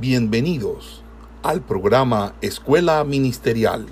[0.00, 1.02] Bienvenidos
[1.42, 3.84] al programa Escuela Ministerial,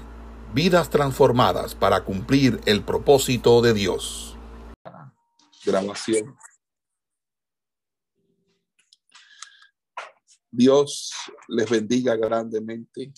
[0.54, 4.36] vidas transformadas para cumplir el propósito de Dios.
[5.64, 6.36] Grabación.
[10.48, 11.10] Dios
[11.48, 13.12] les bendiga grandemente.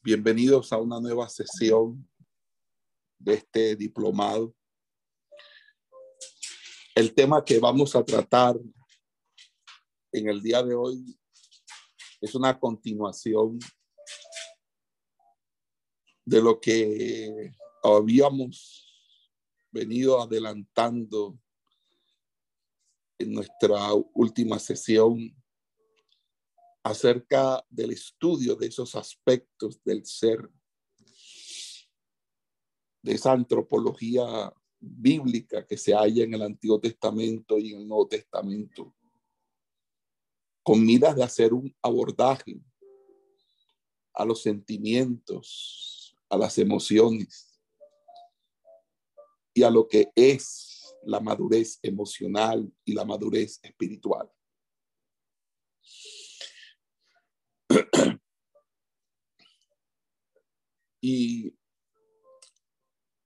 [0.00, 2.08] Bienvenidos a una nueva sesión
[3.18, 4.54] de este diplomado.
[6.94, 8.54] El tema que vamos a tratar
[10.12, 11.18] en el día de hoy
[12.20, 13.58] es una continuación
[16.24, 17.50] de lo que
[17.82, 18.86] habíamos
[19.70, 21.38] venido adelantando
[23.18, 25.34] en nuestra última sesión
[26.84, 30.50] acerca del estudio de esos aspectos del ser,
[33.02, 38.08] de esa antropología bíblica que se halla en el Antiguo Testamento y en el Nuevo
[38.08, 38.94] Testamento
[40.62, 42.60] con miras de hacer un abordaje
[44.14, 47.60] a los sentimientos, a las emociones
[49.54, 54.30] y a lo que es la madurez emocional y la madurez espiritual.
[61.04, 61.52] Y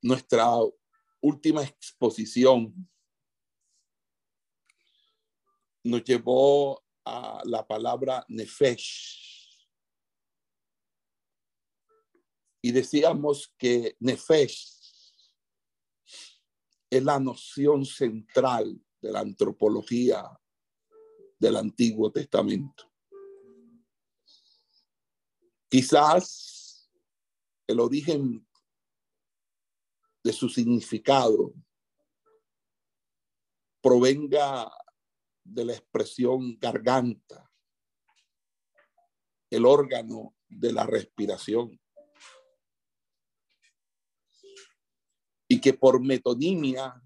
[0.01, 0.49] nuestra
[1.21, 2.89] última exposición
[5.85, 9.25] nos llevó a la palabra nefesh.
[12.61, 14.77] Y decíamos que nefesh
[16.91, 20.29] es la noción central de la antropología
[21.39, 22.91] del Antiguo Testamento.
[25.69, 26.91] Quizás
[27.69, 28.47] el origen
[30.25, 31.55] de su significado
[33.81, 34.69] provenga
[35.47, 37.51] de la expresión garganta,
[39.51, 41.81] el órgano de la respiración.
[45.49, 47.01] Y que por metonimia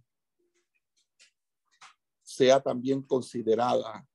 [2.22, 4.08] sea también considerada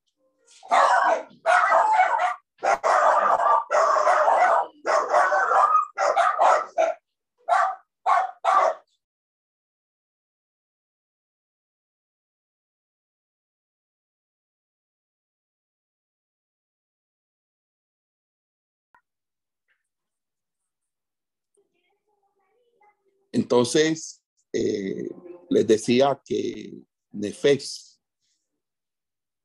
[23.36, 24.24] Entonces,
[24.54, 25.10] eh,
[25.50, 26.74] les decía que
[27.12, 28.00] Nefesh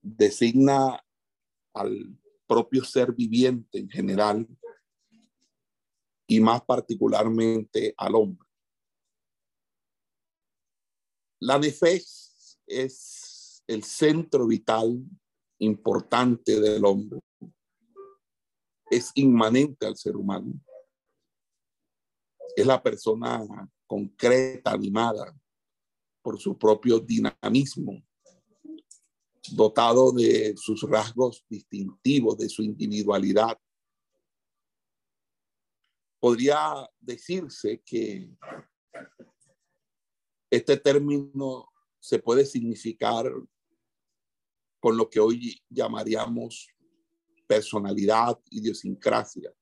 [0.00, 1.04] designa
[1.74, 4.46] al propio ser viviente en general
[6.28, 8.48] y más particularmente al hombre.
[11.40, 15.02] La Nefesh es el centro vital
[15.58, 17.18] importante del hombre.
[18.88, 20.52] Es inmanente al ser humano.
[22.54, 23.44] Es la persona
[23.90, 25.36] concreta, animada
[26.22, 28.00] por su propio dinamismo,
[29.50, 33.58] dotado de sus rasgos distintivos, de su individualidad.
[36.20, 38.30] Podría decirse que
[40.48, 41.68] este término
[41.98, 43.26] se puede significar
[44.78, 46.68] con lo que hoy llamaríamos
[47.48, 49.52] personalidad, idiosincrasia.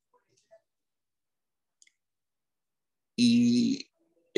[3.17, 3.88] Y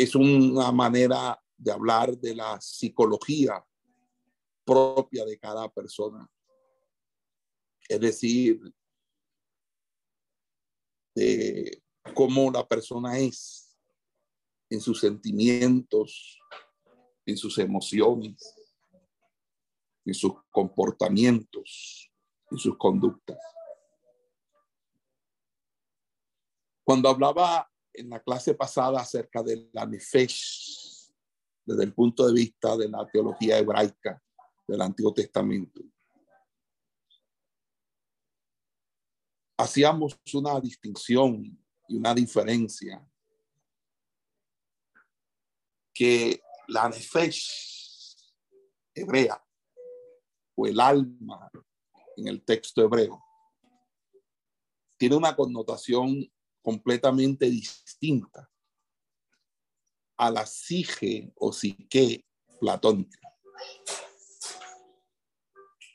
[0.03, 3.63] es una manera de hablar de la psicología
[4.65, 6.27] propia de cada persona.
[7.87, 8.61] Es decir,
[11.15, 11.83] de
[12.15, 13.77] cómo la persona es
[14.71, 16.39] en sus sentimientos,
[17.27, 18.55] en sus emociones,
[20.05, 22.11] en sus comportamientos,
[22.51, 23.39] en sus conductas.
[26.85, 31.13] Cuando hablaba en la clase pasada acerca de la Nefesh,
[31.65, 34.23] desde el punto de vista de la teología hebraica
[34.67, 35.81] del Antiguo Testamento.
[39.59, 41.59] Hacíamos una distinción
[41.89, 43.07] y una diferencia
[45.93, 48.33] que la Nefesh
[48.95, 49.45] hebrea
[50.55, 51.51] o el alma
[52.17, 53.23] en el texto hebreo
[54.97, 56.31] tiene una connotación
[56.63, 58.51] completamente distinta
[60.17, 62.25] a la sige o psique
[62.61, 63.19] platónica.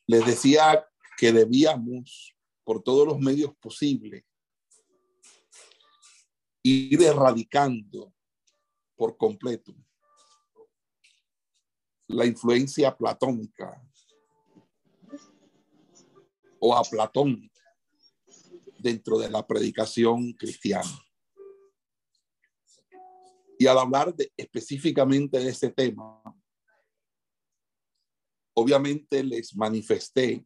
[0.07, 4.23] Les decía que debíamos, por todos los medios posibles,
[6.63, 8.11] ir erradicando
[8.95, 9.75] por completo
[12.07, 13.81] la influencia platónica
[16.59, 17.51] o a Platón
[18.85, 21.03] dentro de la predicación cristiana.
[23.57, 26.21] Y al hablar de, específicamente de ese tema,
[28.53, 30.45] obviamente les manifesté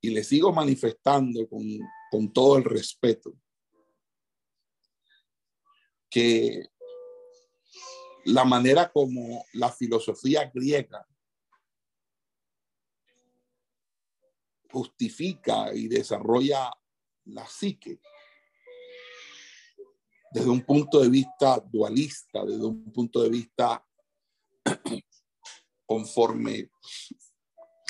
[0.00, 1.64] y les sigo manifestando con,
[2.12, 3.34] con todo el respeto
[6.08, 6.68] que
[8.24, 11.04] la manera como la filosofía griega
[14.70, 16.70] justifica y desarrolla
[17.24, 18.00] la psique
[20.30, 23.84] desde un punto de vista dualista, desde un punto de vista
[25.86, 26.70] conforme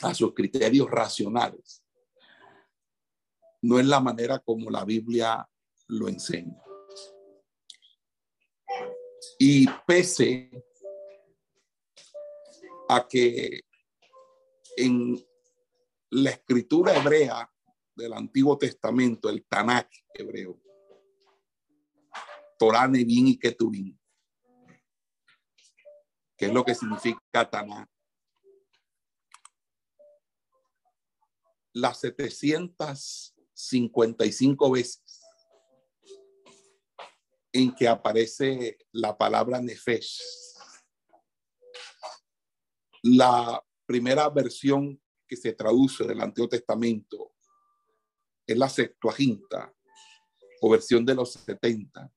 [0.02, 1.82] a sus criterios racionales.
[3.62, 5.48] No es la manera como la Biblia
[5.88, 6.62] lo enseña.
[9.38, 10.50] Y pese
[12.88, 13.60] a que
[14.76, 15.27] en
[16.10, 17.52] la escritura hebrea
[17.94, 20.60] del Antiguo Testamento, el Tanakh hebreo,
[22.58, 23.96] Torah, Nevin y Ketuvim,
[26.36, 27.88] que es lo que significa Tanakh.
[31.74, 35.20] Las 755 veces
[37.52, 40.20] en que aparece la palabra Nefesh.
[43.02, 47.32] La primera versión que se traduce del Antiguo Testamento
[48.46, 49.72] es la Septuaginta
[50.60, 52.10] o versión de los 70.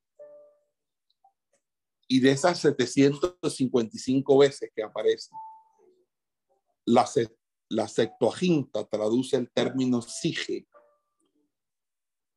[2.07, 5.31] Y de esas 755 veces que aparece,
[6.85, 7.07] la,
[7.69, 10.67] la Septuaginta traduce el término sige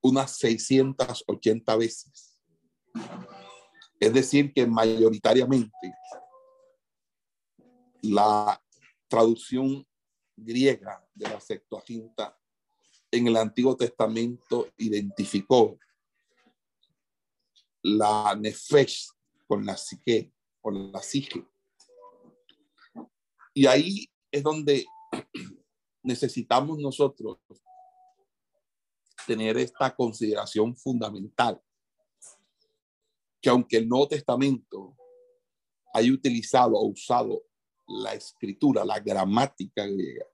[0.02, 2.38] unas 680 veces.
[3.98, 5.94] Es decir, que mayoritariamente
[8.02, 8.62] la
[9.08, 9.86] traducción
[10.36, 12.38] griega de la Septuaginta
[13.10, 15.78] en el Antiguo Testamento identificó
[17.82, 19.08] la nefesh
[19.46, 21.46] con la psique, con la psique.
[23.52, 24.84] Y ahí es donde
[26.02, 27.38] necesitamos nosotros
[29.26, 31.62] tener esta consideración fundamental,
[33.40, 34.96] que aunque el Nuevo Testamento
[35.92, 37.44] haya utilizado o usado
[37.86, 40.26] la escritura, la gramática griega,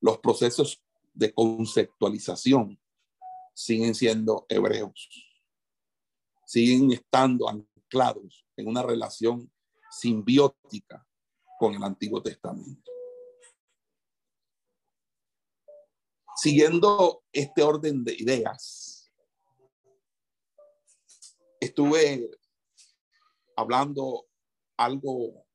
[0.00, 0.82] los procesos
[1.12, 2.80] de conceptualización
[3.54, 5.08] siguen siendo hebreos,
[6.46, 9.52] siguen estando anclados en una relación
[9.90, 11.06] simbiótica
[11.58, 12.90] con el Antiguo Testamento.
[16.36, 19.12] Siguiendo este orden de ideas,
[21.60, 22.30] estuve
[23.56, 24.28] hablando
[24.76, 25.47] algo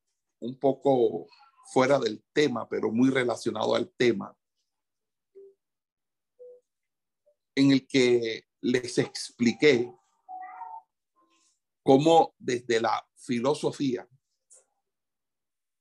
[0.44, 1.28] un poco
[1.72, 4.38] fuera del tema, pero muy relacionado al tema,
[7.56, 9.94] en el que les expliqué
[11.82, 14.08] cómo desde la filosofía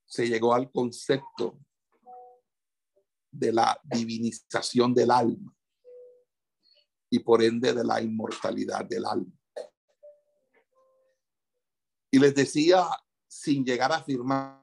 [0.06, 1.58] se llegó al concepto
[3.32, 5.56] de la divinización del alma
[7.10, 9.32] y por ende de la inmortalidad del alma.
[12.12, 12.86] Y les decía
[13.32, 14.62] sin llegar a afirmar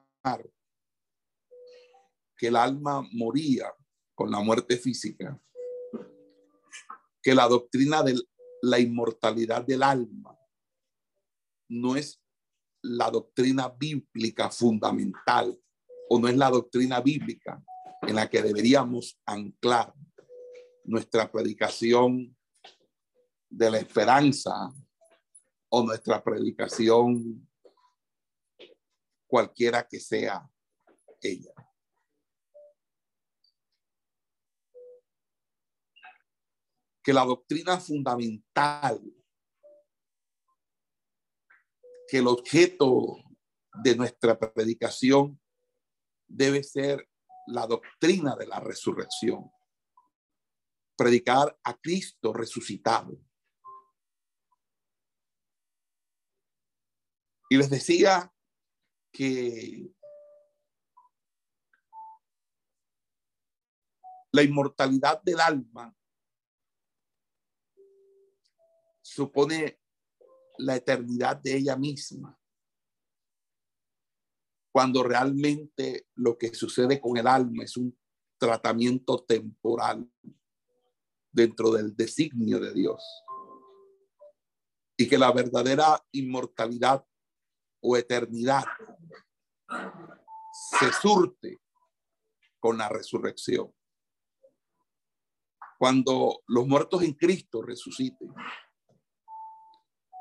[2.36, 3.74] que el alma moría
[4.14, 5.42] con la muerte física,
[7.20, 8.14] que la doctrina de
[8.62, 10.38] la inmortalidad del alma
[11.68, 12.22] no es
[12.82, 15.60] la doctrina bíblica fundamental
[16.08, 17.60] o no es la doctrina bíblica
[18.02, 19.92] en la que deberíamos anclar
[20.84, 22.36] nuestra predicación
[23.48, 24.72] de la esperanza
[25.70, 27.49] o nuestra predicación
[29.30, 30.50] cualquiera que sea
[31.22, 31.54] ella.
[37.02, 39.00] Que la doctrina fundamental,
[42.08, 43.16] que el objeto
[43.82, 45.40] de nuestra predicación
[46.26, 47.08] debe ser
[47.46, 49.50] la doctrina de la resurrección.
[50.96, 53.16] Predicar a Cristo resucitado.
[57.48, 58.32] Y les decía
[59.12, 59.92] que
[64.32, 65.94] la inmortalidad del alma
[69.02, 69.80] supone
[70.58, 72.38] la eternidad de ella misma.
[74.72, 77.98] Cuando realmente lo que sucede con el alma es un
[78.38, 80.08] tratamiento temporal
[81.32, 83.02] dentro del designio de Dios.
[84.96, 87.04] Y que la verdadera inmortalidad
[87.82, 88.64] o eternidad
[90.52, 91.60] se surte
[92.58, 93.72] con la resurrección.
[95.78, 98.34] cuando los muertos en Cristo resuciten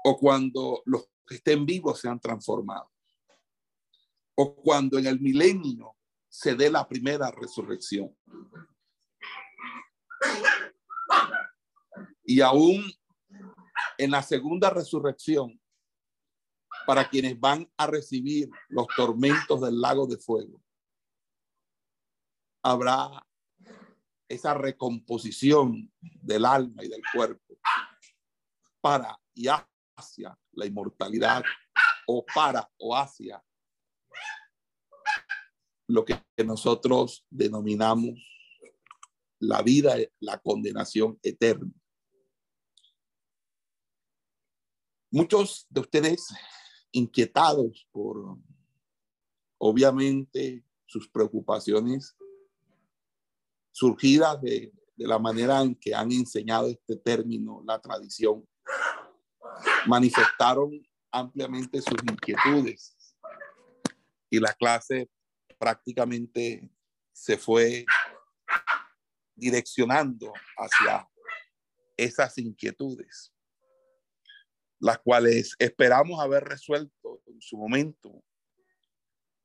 [0.05, 2.89] o cuando los que estén vivos sean transformados
[4.35, 5.97] o cuando en el milenio
[6.29, 8.15] se dé la primera resurrección.
[12.23, 12.89] Y aún
[13.97, 15.58] en la segunda resurrección,
[16.89, 20.59] para quienes van a recibir los tormentos del lago de fuego,
[22.63, 23.27] habrá
[24.27, 27.59] esa recomposición del alma y del cuerpo
[28.81, 29.45] para y
[29.95, 31.43] hacia la inmortalidad
[32.07, 33.39] o para o hacia
[35.89, 38.19] lo que nosotros denominamos
[39.37, 41.71] la vida, la condenación eterna.
[45.11, 46.33] Muchos de ustedes
[46.91, 48.37] inquietados por,
[49.57, 52.15] obviamente, sus preocupaciones
[53.71, 58.47] surgidas de, de la manera en que han enseñado este término, la tradición,
[59.87, 60.71] manifestaron
[61.11, 62.95] ampliamente sus inquietudes.
[64.29, 65.09] Y la clase
[65.57, 66.69] prácticamente
[67.13, 67.85] se fue
[69.35, 71.07] direccionando hacia
[71.97, 73.33] esas inquietudes,
[74.79, 78.23] las cuales esperamos haber resuelto en su momento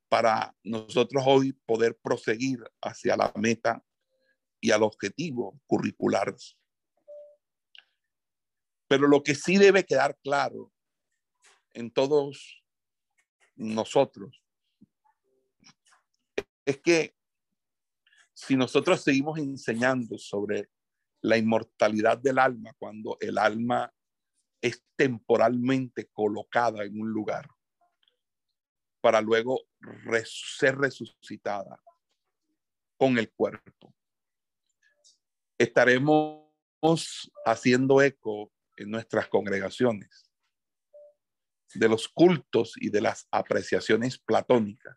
[0.08, 3.84] para nosotros hoy poder proseguir hacia la meta
[4.60, 6.34] y al objetivo curricular.
[8.86, 10.72] Pero lo que sí debe quedar claro
[11.72, 12.62] en todos
[13.56, 14.40] nosotros
[16.64, 17.14] es que
[18.32, 20.70] si nosotros seguimos enseñando sobre
[21.22, 23.92] la inmortalidad del alma cuando el alma
[24.64, 27.46] es temporalmente colocada en un lugar
[29.02, 29.60] para luego
[30.24, 31.78] ser resucitada
[32.96, 33.94] con el cuerpo.
[35.58, 36.50] Estaremos
[37.44, 40.30] haciendo eco en nuestras congregaciones
[41.74, 44.96] de los cultos y de las apreciaciones platónicas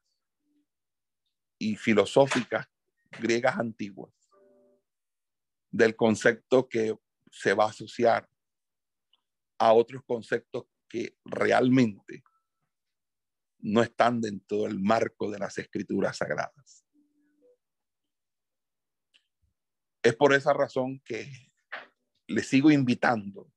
[1.59, 2.69] y filosóficas
[3.19, 4.13] griegas antiguas
[5.69, 6.97] del concepto que
[7.29, 8.29] se va a asociar
[9.57, 12.23] a otros conceptos que realmente
[13.59, 16.85] no están dentro del marco de las escrituras sagradas.
[20.03, 21.29] Es por esa razón que
[22.27, 23.51] le sigo invitando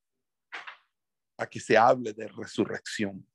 [1.36, 3.26] a que se hable de resurrección,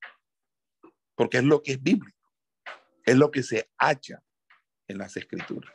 [1.15, 2.33] porque es lo que es bíblico,
[3.05, 4.23] es lo que se hacha
[4.87, 5.73] en las escrituras.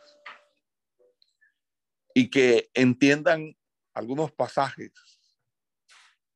[2.15, 3.57] Y que entiendan
[3.95, 4.93] algunos pasajes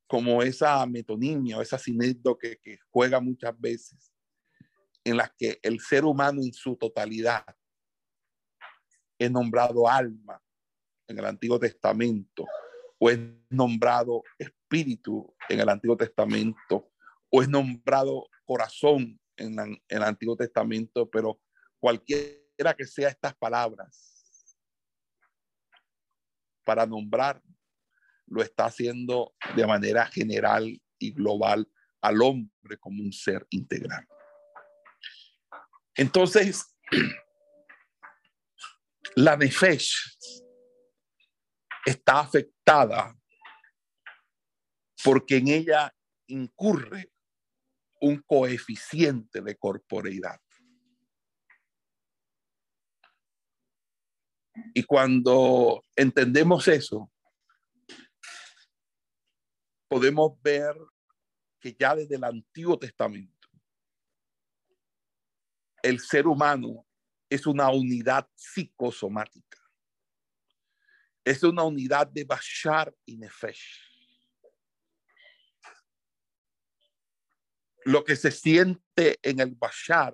[0.07, 4.13] como esa metonimia o esa sinécdoque que juega muchas veces,
[5.03, 7.45] en las que el ser humano en su totalidad
[9.17, 10.41] es nombrado alma
[11.07, 12.45] en el Antiguo Testamento,
[12.97, 13.19] o es
[13.49, 16.91] nombrado espíritu en el Antiguo Testamento,
[17.29, 21.39] o es nombrado corazón en, en el Antiguo Testamento, pero
[21.79, 22.45] cualquier
[22.77, 24.15] que sea estas palabras
[26.63, 27.41] para nombrar,
[28.27, 31.67] lo está haciendo de manera general y global
[32.01, 34.07] al hombre como un ser integral.
[35.95, 36.75] Entonces,
[39.15, 40.17] la nefesh
[41.85, 43.17] está afectada
[45.03, 45.95] porque en ella
[46.27, 47.11] incurre
[48.01, 50.39] un coeficiente de corporeidad.
[54.73, 57.11] Y cuando entendemos eso,
[59.95, 60.75] podemos ver
[61.57, 63.47] que ya desde el Antiguo Testamento,
[65.81, 66.85] el ser humano
[67.29, 69.57] es una unidad psicosomática.
[71.23, 73.89] Es una unidad de Bashar y Nefesh.
[77.85, 80.13] Lo que se siente en el Bashar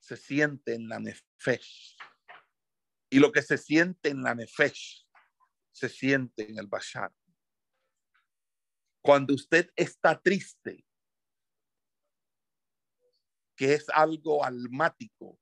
[0.00, 1.98] se siente en la Nefesh.
[3.10, 5.06] Y lo que se siente en la Nefesh
[5.70, 7.12] se siente en el Bashar.
[9.02, 10.86] Cuando usted está triste,
[13.56, 15.38] que es algo almático,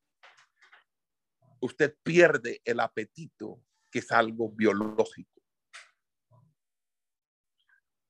[1.60, 5.42] usted pierde el apetito, que es algo biológico.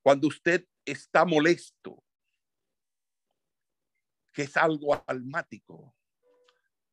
[0.02, 2.02] Cuando usted está molesto,
[4.33, 5.95] que es algo almático,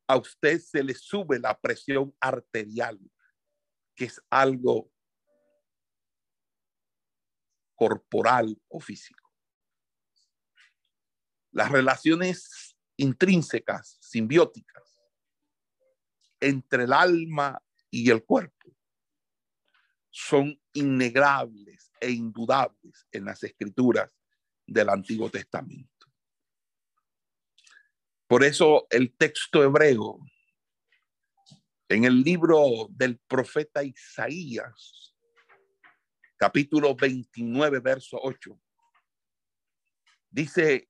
[0.08, 3.00] a usted se le sube la presión arterial,
[3.96, 4.92] que es algo
[7.78, 9.32] corporal o físico.
[11.52, 14.84] Las relaciones intrínsecas, simbióticas,
[16.40, 18.76] entre el alma y el cuerpo,
[20.10, 24.12] son innegables e indudables en las escrituras
[24.66, 26.08] del Antiguo Testamento.
[28.28, 30.20] Por eso el texto hebreo
[31.90, 35.16] en el libro del profeta Isaías,
[36.38, 38.58] capítulo 29, verso 8,
[40.30, 40.90] dice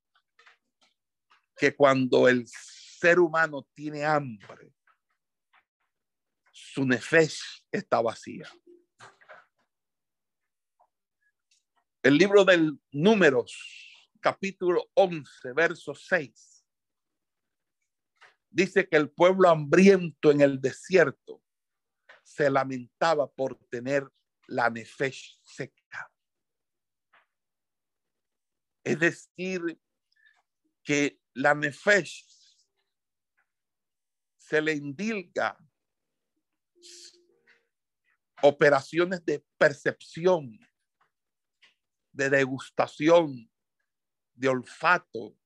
[1.56, 4.74] que cuando el ser humano tiene hambre,
[6.51, 8.48] su nefesh está vacía.
[12.04, 16.66] El libro del Números, capítulo 11, verso 6,
[18.50, 21.42] dice que el pueblo hambriento en el desierto
[22.24, 24.08] se lamentaba por tener
[24.48, 26.12] la nefesh seca.
[28.84, 29.62] Es decir,
[30.84, 32.25] que la nefesh
[34.38, 35.58] se le indilga
[38.42, 40.58] operaciones de percepción,
[42.13, 43.51] de degustación,
[44.34, 45.38] de olfato,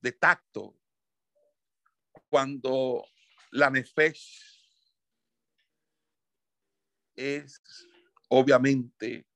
[0.00, 0.78] de tacto,
[2.28, 3.04] cuando
[3.50, 4.57] la nefesh
[7.18, 7.60] es
[8.28, 9.26] obviamente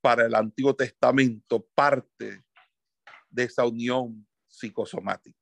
[0.00, 2.44] para el Antiguo Testamento parte
[3.30, 5.38] de esa unión psicosomática.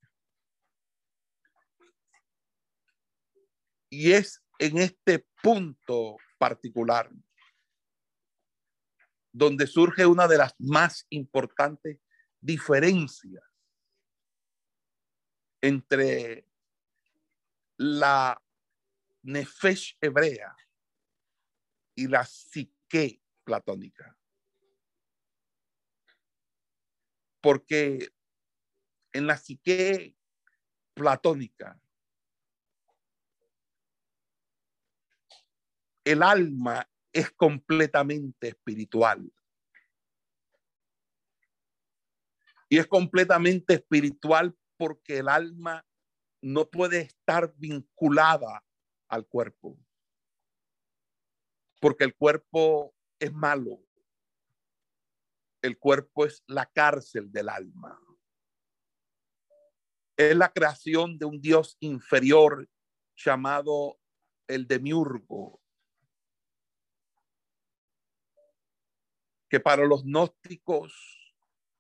[3.89, 7.11] Y es en este punto particular
[9.33, 11.99] donde surge una de las más importantes
[12.41, 13.43] diferencias
[15.63, 16.47] entre
[17.77, 18.41] la
[19.23, 20.57] nefesh hebrea
[21.95, 24.17] y la psique platónica.
[27.41, 28.13] Porque
[29.13, 30.15] en la psique
[30.95, 31.81] platónica
[36.05, 39.33] el alma es completamente espiritual.
[42.69, 45.85] Y es completamente espiritual porque el alma
[46.41, 48.65] no puede estar vinculada
[49.11, 49.77] al cuerpo.
[51.81, 53.85] Porque el cuerpo es malo.
[55.63, 58.01] El cuerpo es la cárcel del alma.
[60.17, 62.69] Es la creación de un Dios inferior
[63.17, 63.99] llamado
[64.47, 65.61] el demiurgo,
[69.49, 70.93] que para los gnósticos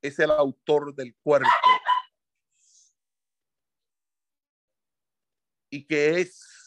[0.02, 1.48] es el autor del cuerpo
[5.70, 6.59] y que es,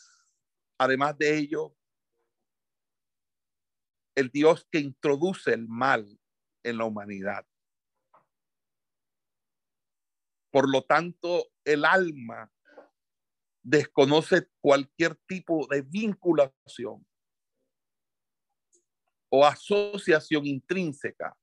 [0.77, 1.75] además de ello,
[4.15, 6.19] el Dios que introduce el mal
[6.63, 7.45] en la humanidad.
[10.51, 12.51] Por lo tanto, el alma
[13.63, 17.05] desconoce cualquier tipo de vinculación
[19.29, 21.35] o asociación intrínseca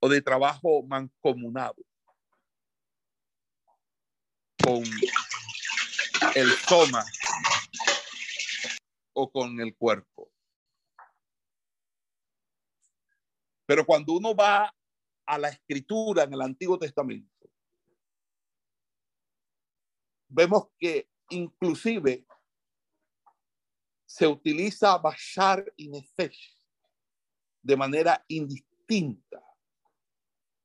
[0.00, 1.76] o de trabajo mancomunado
[4.64, 4.82] con
[6.34, 7.04] el soma
[9.12, 10.30] o con el cuerpo.
[13.66, 14.74] Pero cuando uno va
[15.24, 17.48] a la escritura en el Antiguo Testamento,
[20.28, 22.26] vemos que inclusive
[24.04, 26.54] se utiliza Bashar y Nefesh
[27.62, 29.42] de manera indistinta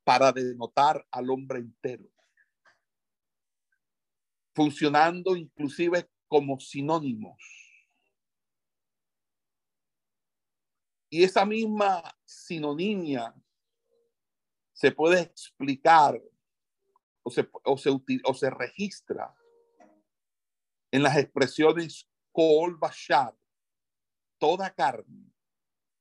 [0.04, 2.10] para denotar al hombre entero,
[4.54, 7.38] funcionando inclusive como sinónimos.
[11.10, 13.34] Y esa misma sinonimia
[14.74, 16.22] se puede explicar
[17.24, 17.90] o se, o se,
[18.24, 19.36] o se registra
[20.92, 23.36] en las expresiones Kol Bashar,
[24.38, 25.34] toda carne,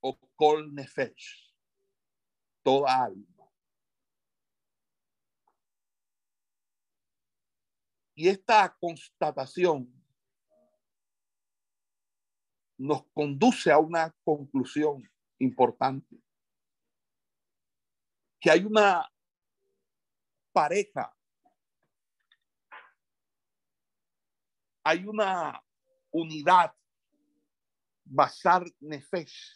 [0.01, 1.55] o Kol Nefesh,
[2.63, 3.51] toda alma.
[8.15, 9.96] Y esta constatación
[12.79, 15.09] nos conduce a una conclusión
[15.39, 16.23] importante,
[18.41, 19.11] que hay una
[20.53, 21.15] pareja,
[24.85, 25.63] hay una
[26.11, 26.75] unidad,
[28.09, 29.53] Basar Nefesh,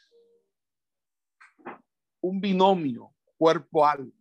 [2.20, 4.12] un binomio cuerpo-alma.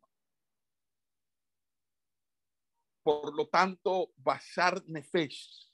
[3.01, 5.73] Por lo tanto, Basar Nefesh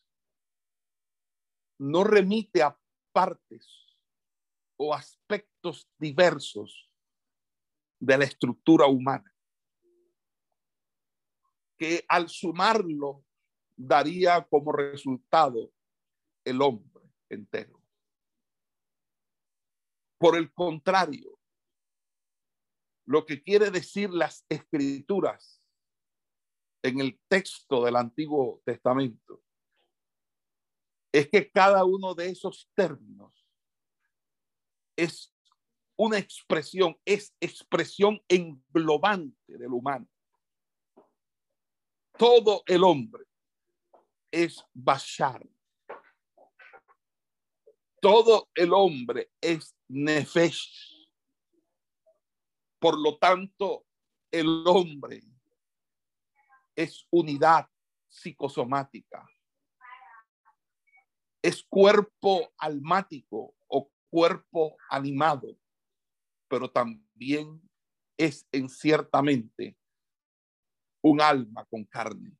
[1.80, 2.80] no remite a
[3.16, 3.96] partes
[4.78, 6.92] o aspectos diversos
[7.98, 9.34] de la estructura humana,
[11.78, 13.24] que al sumarlo
[13.78, 15.72] daría como resultado
[16.44, 16.92] el hombre.
[17.30, 17.82] entero.
[20.20, 21.40] Por el contrario,
[23.06, 25.64] lo que quiere decir las escrituras
[26.84, 29.45] en el texto del Antiguo Testamento
[31.20, 33.48] es que cada uno de esos términos
[34.98, 35.34] es
[35.98, 40.08] una expresión, es expresión englobante del humano.
[42.18, 43.24] Todo el hombre
[44.30, 45.48] es Bashar.
[48.02, 51.08] Todo el hombre es Nefesh.
[52.78, 53.86] Por lo tanto,
[54.32, 55.24] el hombre
[56.76, 57.70] es unidad
[58.06, 59.26] psicosomática.
[61.46, 65.56] Es cuerpo almático o cuerpo animado,
[66.48, 67.62] pero también
[68.18, 69.78] es en ciertamente
[71.04, 72.36] un alma con carne.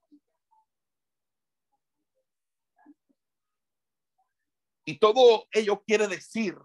[4.86, 6.58] Y todo ello quiere decir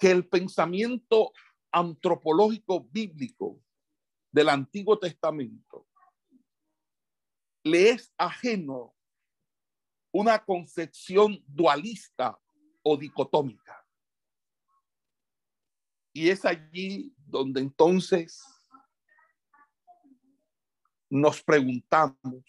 [0.00, 1.32] que el pensamiento
[1.70, 3.62] antropológico bíblico
[4.32, 5.86] del Antiguo Testamento
[7.62, 8.96] le es ajeno
[10.12, 12.38] una concepción dualista
[12.82, 13.84] o dicotómica.
[16.12, 18.42] Y es allí donde entonces
[21.08, 22.44] nos preguntamos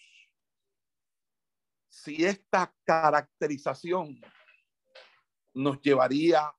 [1.90, 4.20] si esta caracterización
[5.54, 6.52] nos llevaría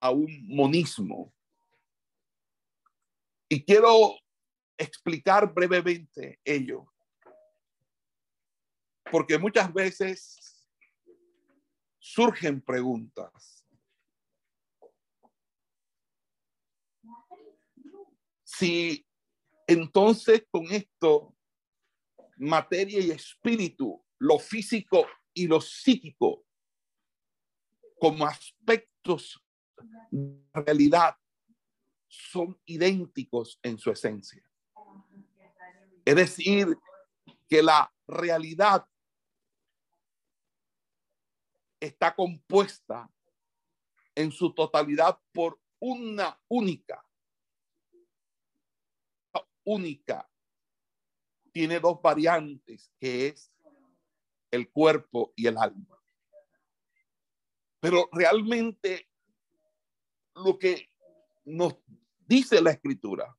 [0.00, 1.32] a un monismo.
[3.48, 4.16] Y quiero
[4.76, 6.92] explicar brevemente ello,
[9.10, 10.68] porque muchas veces
[11.98, 13.64] surgen preguntas.
[18.44, 19.06] Si
[19.66, 21.36] entonces con esto
[22.36, 26.44] materia y espíritu, lo físico y lo psíquico,
[27.98, 29.42] como aspectos
[30.10, 31.16] de realidad,
[32.08, 34.42] son idénticos en su esencia.
[36.04, 36.78] Es decir,
[37.48, 38.86] que la realidad
[41.80, 43.10] está compuesta
[44.14, 47.04] en su totalidad por una única,
[49.64, 50.28] única
[51.52, 53.50] tiene dos variantes, que es
[54.50, 55.98] el cuerpo y el alma.
[57.80, 59.08] Pero realmente
[60.34, 60.90] lo que
[61.44, 61.76] nos
[62.26, 63.36] dice la escritura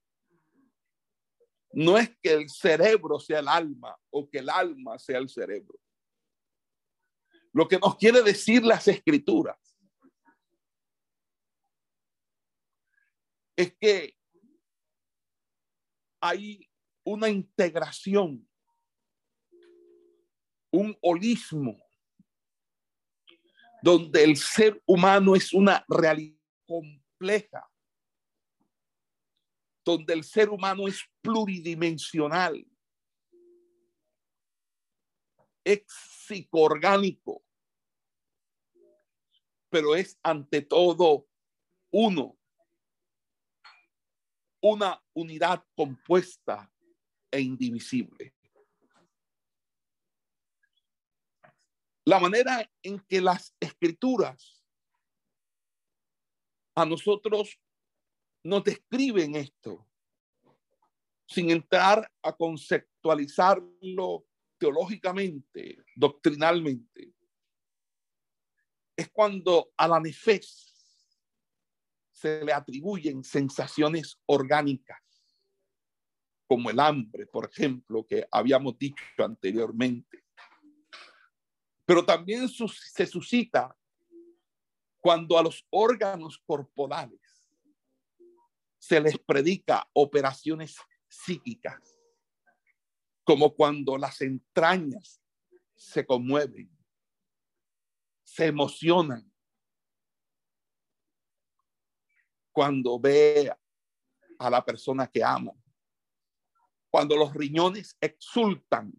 [1.74, 5.78] no es que el cerebro sea el alma o que el alma sea el cerebro.
[7.58, 9.58] Lo que nos quiere decir las escrituras.
[13.56, 14.16] Es que
[16.22, 16.70] hay
[17.04, 18.48] una integración,
[20.72, 21.76] un holismo,
[23.82, 27.68] donde el ser humano es una realidad compleja,
[29.84, 32.64] donde el ser humano es pluridimensional,
[35.64, 37.47] es psicoorgánico,
[39.78, 41.28] pero es ante todo
[41.92, 42.36] uno,
[44.60, 46.74] una unidad compuesta
[47.30, 48.34] e indivisible.
[52.06, 54.66] La manera en que las escrituras
[56.74, 57.60] a nosotros
[58.44, 59.88] nos describen esto,
[61.28, 64.26] sin entrar a conceptualizarlo
[64.58, 67.14] teológicamente, doctrinalmente,
[68.98, 70.74] es cuando a la nefes
[72.12, 75.00] se le atribuyen sensaciones orgánicas
[76.48, 80.24] como el hambre, por ejemplo, que habíamos dicho anteriormente.
[81.86, 83.78] Pero también se suscita
[85.00, 87.46] cuando a los órganos corporales
[88.80, 92.00] se les predica operaciones psíquicas,
[93.24, 95.22] como cuando las entrañas
[95.76, 96.77] se conmueven,
[98.28, 99.32] se emocionan,
[102.52, 103.52] cuando ve
[104.40, 105.54] a la persona que ama
[106.90, 108.92] cuando los riñones exultan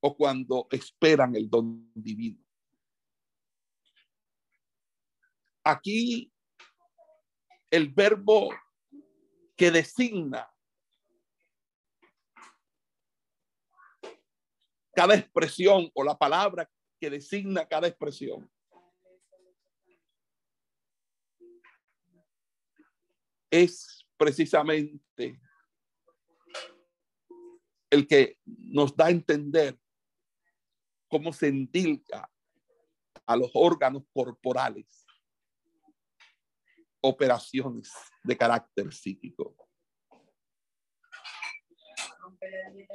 [0.00, 2.44] o cuando esperan el don divino.
[5.64, 6.32] Aquí
[7.70, 8.50] el verbo
[9.56, 10.52] que designa
[14.94, 16.68] cada expresión o la palabra
[17.02, 18.48] que designa cada expresión
[23.50, 25.40] es precisamente
[27.90, 29.76] el que nos da a entender
[31.08, 32.30] cómo se endilga
[33.26, 35.04] a los órganos corporales
[37.00, 37.90] operaciones
[38.22, 39.56] de carácter psíquico.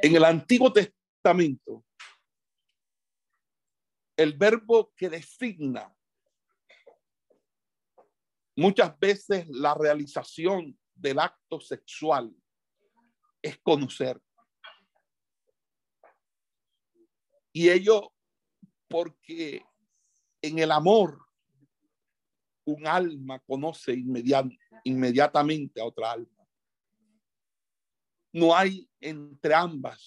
[0.02, 1.84] En el Antiguo Testamento,
[4.18, 5.96] el verbo que designa
[8.56, 12.36] muchas veces la realización del acto sexual
[13.42, 14.20] es conocer.
[17.54, 18.12] Y ello
[18.88, 19.64] porque
[20.42, 21.24] en el amor
[22.66, 23.94] un alma conoce
[24.84, 26.48] inmediatamente a otra alma.
[28.34, 30.04] No hay entre ambas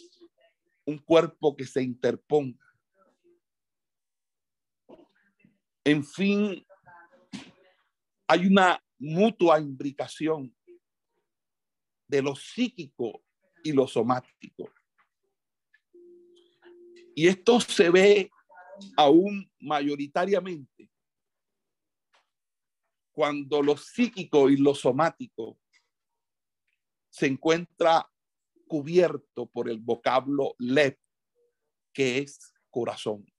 [0.84, 2.69] un cuerpo que se interponga.
[5.90, 6.64] En fin,
[8.28, 10.56] hay una mutua imbricación
[12.06, 13.24] de lo psíquico
[13.64, 14.72] y lo somático.
[17.16, 18.30] Y esto se ve
[18.96, 20.88] aún mayoritariamente
[23.10, 25.58] cuando lo psíquico y lo somático
[27.08, 28.08] se encuentra
[28.68, 30.96] cubierto por el vocablo lev,
[31.92, 33.29] que es corazón.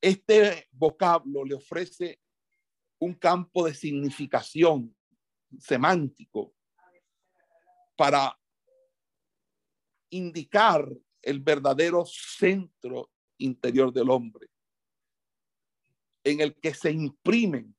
[0.00, 2.20] Este vocablo le ofrece
[3.00, 4.94] un campo de significación
[5.58, 6.54] semántico
[7.96, 8.38] para
[10.10, 10.88] indicar
[11.22, 14.48] el verdadero centro interior del hombre
[16.24, 17.74] en el que se imprimen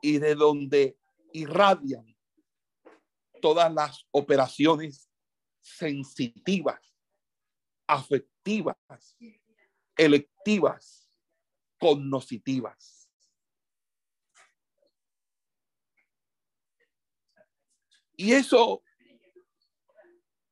[0.00, 0.98] y de donde
[1.32, 2.06] irradian
[3.42, 5.10] todas las operaciones
[5.60, 6.80] sensitivas,
[7.86, 8.76] afectivas,
[9.96, 11.10] electivas,
[11.78, 13.08] cognoscitivas.
[18.16, 18.82] Y eso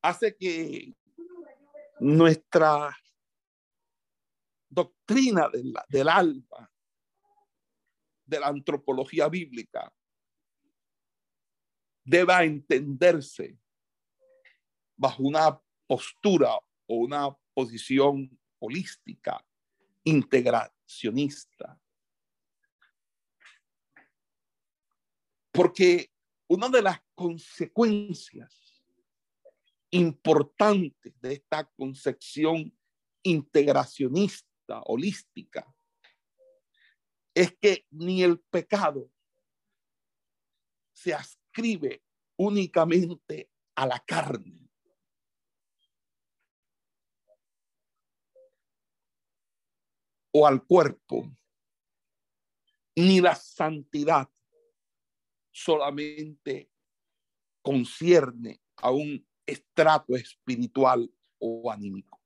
[0.01, 0.93] hace que
[1.99, 2.95] nuestra
[4.69, 6.71] doctrina del, del alma,
[8.25, 9.93] de la antropología bíblica,
[12.03, 13.57] deba entenderse
[14.97, 16.55] bajo una postura
[16.87, 19.45] o una posición holística,
[20.03, 21.79] integracionista.
[25.51, 26.11] Porque
[26.47, 28.83] una de las consecuencias
[29.91, 32.75] importantes de esta concepción
[33.23, 35.73] integracionista holística,
[37.33, 39.09] es que ni el pecado
[40.91, 42.03] se ascribe
[42.37, 44.62] únicamente a la carne.
[50.33, 51.31] O al cuerpo,
[52.95, 54.29] ni la santidad
[55.51, 56.71] solamente
[57.61, 62.19] concierne a un estrato espiritual o anímico.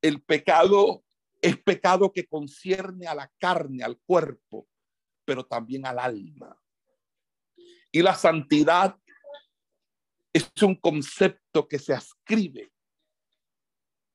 [0.00, 1.04] El pecado
[1.40, 4.68] es pecado que concierne a la carne, al cuerpo,
[5.24, 6.60] pero también al alma.
[7.90, 8.98] Y la santidad
[10.32, 12.72] es un concepto que se ascribe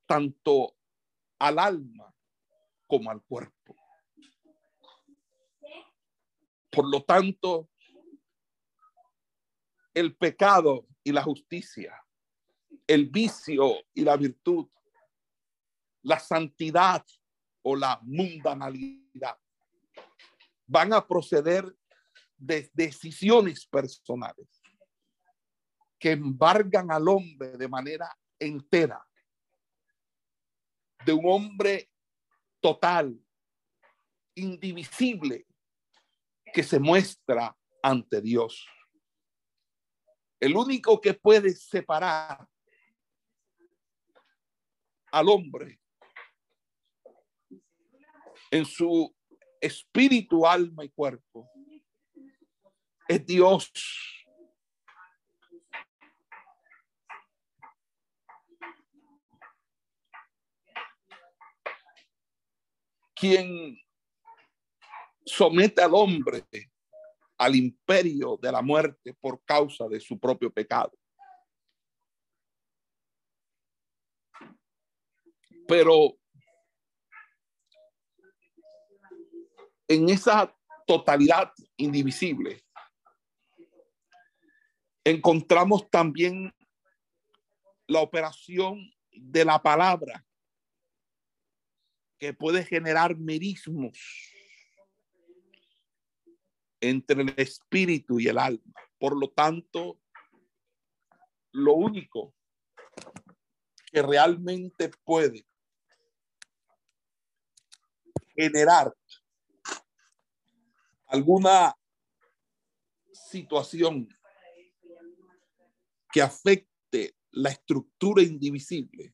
[0.06, 0.76] tanto
[1.39, 2.13] al alma
[2.88, 3.76] como al cuerpo.
[6.69, 7.69] Por lo tanto,
[9.93, 11.96] el pecado y la justicia,
[12.88, 14.67] el vicio y la virtud
[16.04, 17.04] la santidad
[17.63, 19.38] o la mundanalidad.
[20.67, 21.65] Van a proceder
[22.38, 24.62] de decisiones personales
[25.98, 29.06] que embargan al hombre de manera entera,
[31.06, 31.89] de un hombre
[32.60, 33.20] total,
[34.36, 35.46] indivisible,
[36.54, 38.66] que se muestra ante Dios.
[40.39, 42.48] El único que puede separar
[45.12, 45.80] al hombre
[48.52, 49.16] en su
[49.60, 51.50] espíritu, alma y cuerpo.
[53.08, 53.72] Es Dios.
[63.23, 63.79] Quien
[65.25, 66.43] somete al hombre
[67.38, 70.91] al imperio de la muerte por causa de su propio pecado.
[75.65, 76.17] Pero
[79.88, 80.53] en esa
[80.86, 82.62] totalidad indivisible,
[85.05, 86.53] encontramos también
[87.88, 90.25] la operación de la palabra
[92.23, 93.99] que puede generar merismos
[96.79, 98.73] entre el espíritu y el alma.
[98.97, 99.99] Por lo tanto,
[101.51, 102.33] lo único
[103.91, 105.45] que realmente puede
[108.33, 108.95] generar
[111.07, 111.75] alguna
[113.12, 114.07] situación
[116.09, 119.12] que afecte la estructura indivisible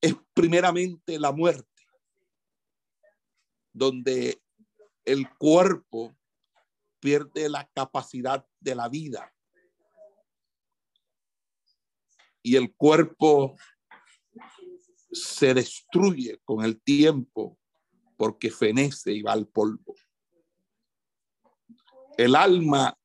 [0.00, 1.82] es primeramente la muerte,
[3.72, 4.40] donde
[5.04, 6.16] el cuerpo
[7.00, 9.32] pierde la capacidad de la vida
[12.42, 13.56] y el cuerpo
[15.12, 17.58] se destruye con el tiempo
[18.16, 19.94] porque fenece y va al polvo.
[22.16, 22.98] El alma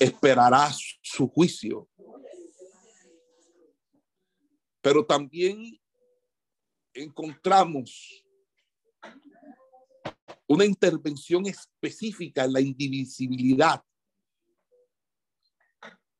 [0.00, 0.70] esperará
[1.02, 1.88] su juicio,
[4.80, 5.80] pero también
[6.94, 8.24] encontramos
[10.46, 13.84] una intervención específica en la indivisibilidad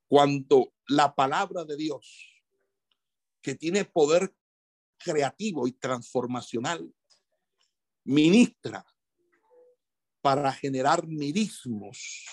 [0.06, 2.42] cuando la palabra de Dios,
[3.42, 4.34] que tiene poder
[4.98, 6.92] creativo y transformacional,
[8.04, 8.84] ministra
[10.20, 12.24] para generar merismos.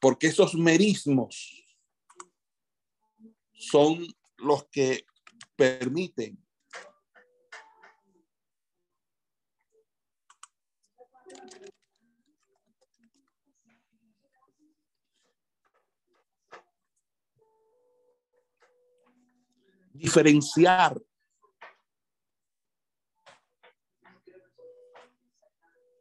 [0.00, 1.67] Porque esos merismos
[3.58, 5.04] son los que
[5.56, 6.38] permiten
[19.92, 20.96] diferenciar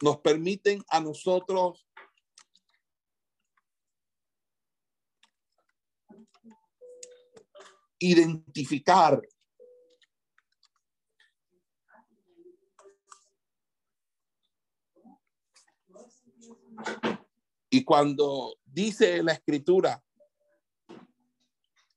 [0.01, 1.86] nos permiten a nosotros
[7.99, 9.21] identificar
[17.69, 20.03] y cuando dice la escritura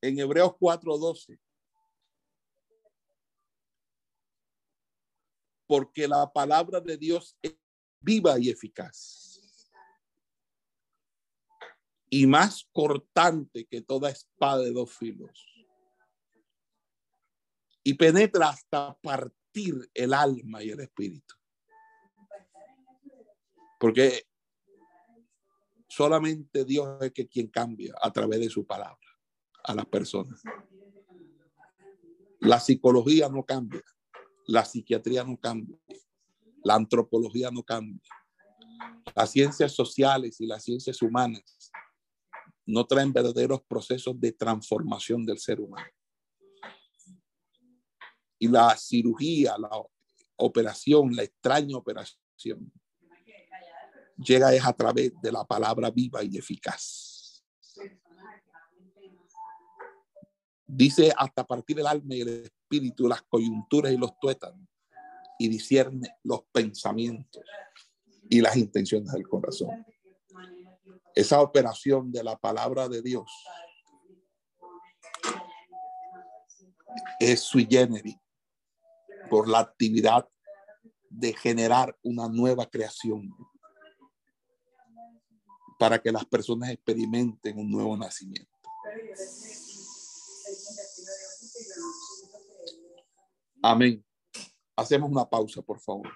[0.01, 1.39] en Hebreos 4:12
[5.71, 7.55] porque la palabra de Dios es
[8.01, 9.71] viva y eficaz.
[12.09, 15.50] Y más cortante que toda espada de dos filos.
[17.83, 21.35] Y penetra hasta partir el alma y el espíritu.
[23.79, 24.25] Porque
[25.89, 28.99] solamente Dios es que quien cambia a través de su palabra
[29.65, 30.43] a las personas.
[32.41, 33.83] La psicología no cambia.
[34.47, 35.79] La psiquiatría no cambia.
[36.63, 38.01] La antropología no cambia.
[39.15, 41.71] Las ciencias sociales y las ciencias humanas
[42.67, 45.91] no traen verdaderos procesos de transformación del ser humano.
[48.43, 49.71] Y la cirugía, la
[50.37, 52.73] operación, la extraña operación,
[54.17, 57.45] llega es a través de la palabra viva y eficaz.
[60.67, 64.67] Dice hasta partir del alma y el espíritu, las coyunturas y los tuétanos,
[65.39, 67.43] y discierne los pensamientos
[68.31, 69.85] y las intenciones del corazón.
[71.15, 73.31] Esa operación de la palabra de Dios
[77.19, 78.17] es sui generis
[79.31, 80.29] por la actividad
[81.09, 83.35] de generar una nueva creación
[85.79, 88.51] para que las personas experimenten un nuevo nacimiento.
[93.63, 94.05] Amén.
[94.77, 96.09] Hacemos una pausa, por favor.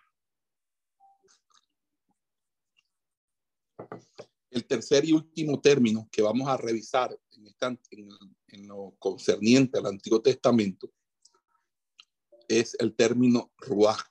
[4.50, 7.18] El tercer y último término que vamos a revisar
[7.90, 10.90] en, lo concerniente al Antiguo Testamento
[12.48, 14.08] es el término ruach.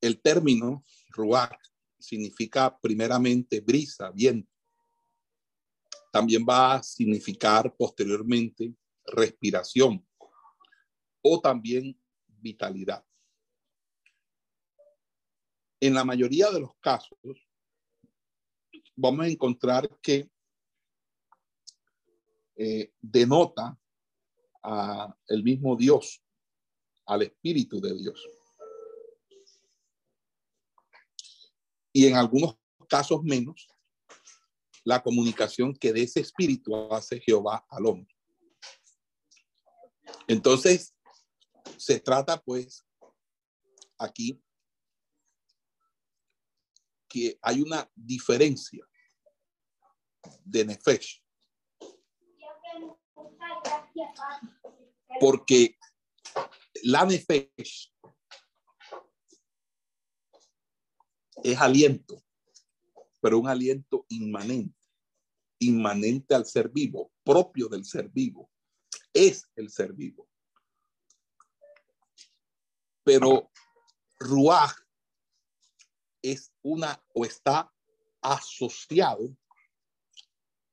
[0.00, 1.58] El término ruach
[1.98, 4.50] significa primeramente brisa, viento.
[6.12, 8.74] También va a significar posteriormente
[9.04, 10.06] respiración
[11.22, 13.04] o también vitalidad.
[15.80, 17.18] En la mayoría de los casos,
[18.96, 20.28] vamos a encontrar que
[22.56, 23.78] eh, denota
[25.28, 26.22] el mismo Dios,
[27.06, 28.28] al Espíritu de Dios.
[31.92, 32.56] Y en algunos
[32.88, 33.68] casos menos,
[34.84, 38.14] la comunicación que de ese espíritu hace Jehová al hombre.
[40.26, 40.94] Entonces,
[41.76, 42.86] se trata pues
[43.98, 44.42] aquí
[47.08, 48.86] que hay una diferencia
[50.44, 51.22] de Nefesh.
[55.20, 55.76] Porque
[56.82, 57.92] la Nefesh
[61.42, 62.22] es aliento,
[63.20, 64.76] pero un aliento inmanente.
[65.60, 68.48] inmanente al ser vivo, propio del ser vivo,
[69.12, 70.28] es el ser vivo.
[73.02, 73.50] Pero
[74.20, 74.76] Ruach
[76.22, 77.72] es una o está
[78.20, 79.36] asociado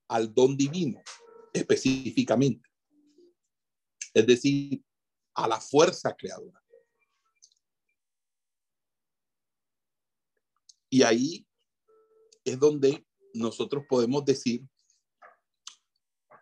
[0.07, 1.01] al don divino
[1.53, 2.69] específicamente.
[4.16, 4.82] Es decir,
[5.36, 6.63] a la fuerza creadora.
[10.89, 11.45] Y ahí
[12.45, 14.66] es donde nosotros podemos decir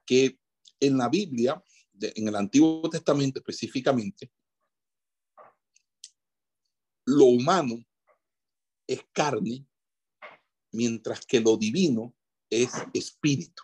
[0.05, 0.39] que
[0.79, 1.63] en la Biblia,
[1.99, 4.31] en el Antiguo Testamento específicamente,
[7.05, 7.83] lo humano
[8.85, 9.65] es carne,
[10.71, 12.15] mientras que lo divino
[12.49, 13.63] es espíritu.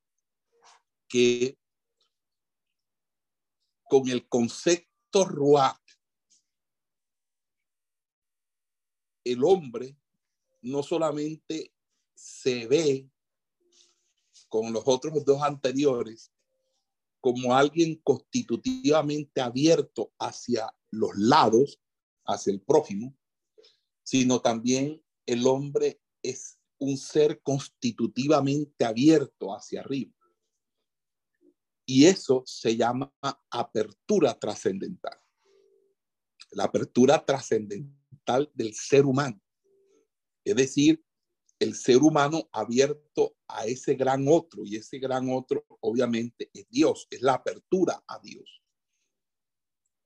[1.08, 1.58] que
[3.84, 5.81] con el concepto Ruach,
[9.24, 9.96] el hombre
[10.60, 11.72] no solamente
[12.14, 13.10] se ve
[14.48, 16.32] con los otros dos anteriores
[17.20, 21.80] como alguien constitutivamente abierto hacia los lados,
[22.26, 23.16] hacia el prójimo,
[24.02, 30.12] sino también el hombre es un ser constitutivamente abierto hacia arriba.
[31.86, 33.12] Y eso se llama
[33.50, 35.18] apertura trascendental.
[36.50, 38.01] La apertura trascendental
[38.54, 39.40] del ser humano.
[40.44, 41.04] Es decir,
[41.58, 47.06] el ser humano abierto a ese gran otro y ese gran otro obviamente es Dios,
[47.10, 48.62] es la apertura a Dios.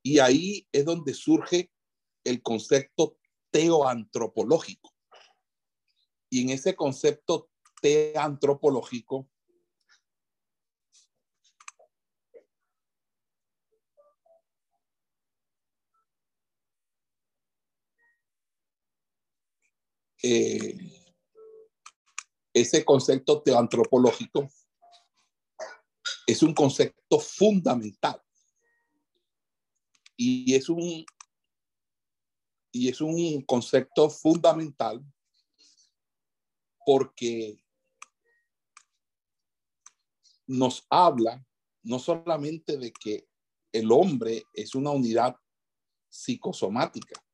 [0.02, 1.72] Y ahí es donde surge
[2.24, 3.18] el concepto
[3.50, 4.92] teoantropológico.
[6.30, 7.50] Y en ese concepto
[7.80, 9.30] teoantropológico
[20.28, 20.76] eh,
[22.52, 24.48] ese concepto teoantropológico
[26.26, 28.20] es un concepto fundamental.
[30.16, 31.04] Y es un
[32.72, 35.00] y es un concepto fundamental
[36.84, 37.56] porque
[40.46, 41.46] nos habla
[41.82, 43.28] no solamente de que
[43.72, 45.36] el hombre es una unidad
[46.08, 47.25] psicosomática,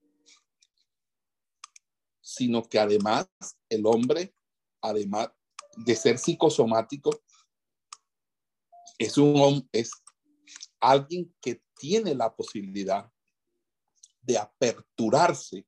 [2.23, 3.29] sino que además
[3.69, 4.35] el hombre
[4.83, 5.31] además
[5.77, 7.11] de ser psicosomático,
[8.99, 9.93] es un es
[10.81, 13.11] alguien que tiene la posibilidad
[14.21, 15.67] de aperturarse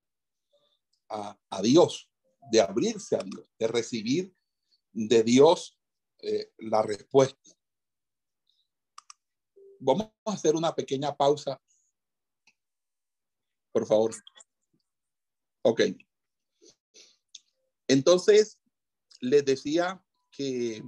[1.09, 2.11] a, Dios,
[2.51, 4.35] de abrirse a Dios, de recibir
[4.93, 5.79] de Dios
[6.19, 7.53] eh, la respuesta.
[9.79, 11.61] Vamos a hacer una pequeña pausa,
[13.73, 14.13] por favor.
[15.63, 15.83] Ok.
[17.95, 18.59] Entonces,
[19.21, 20.83] les decía que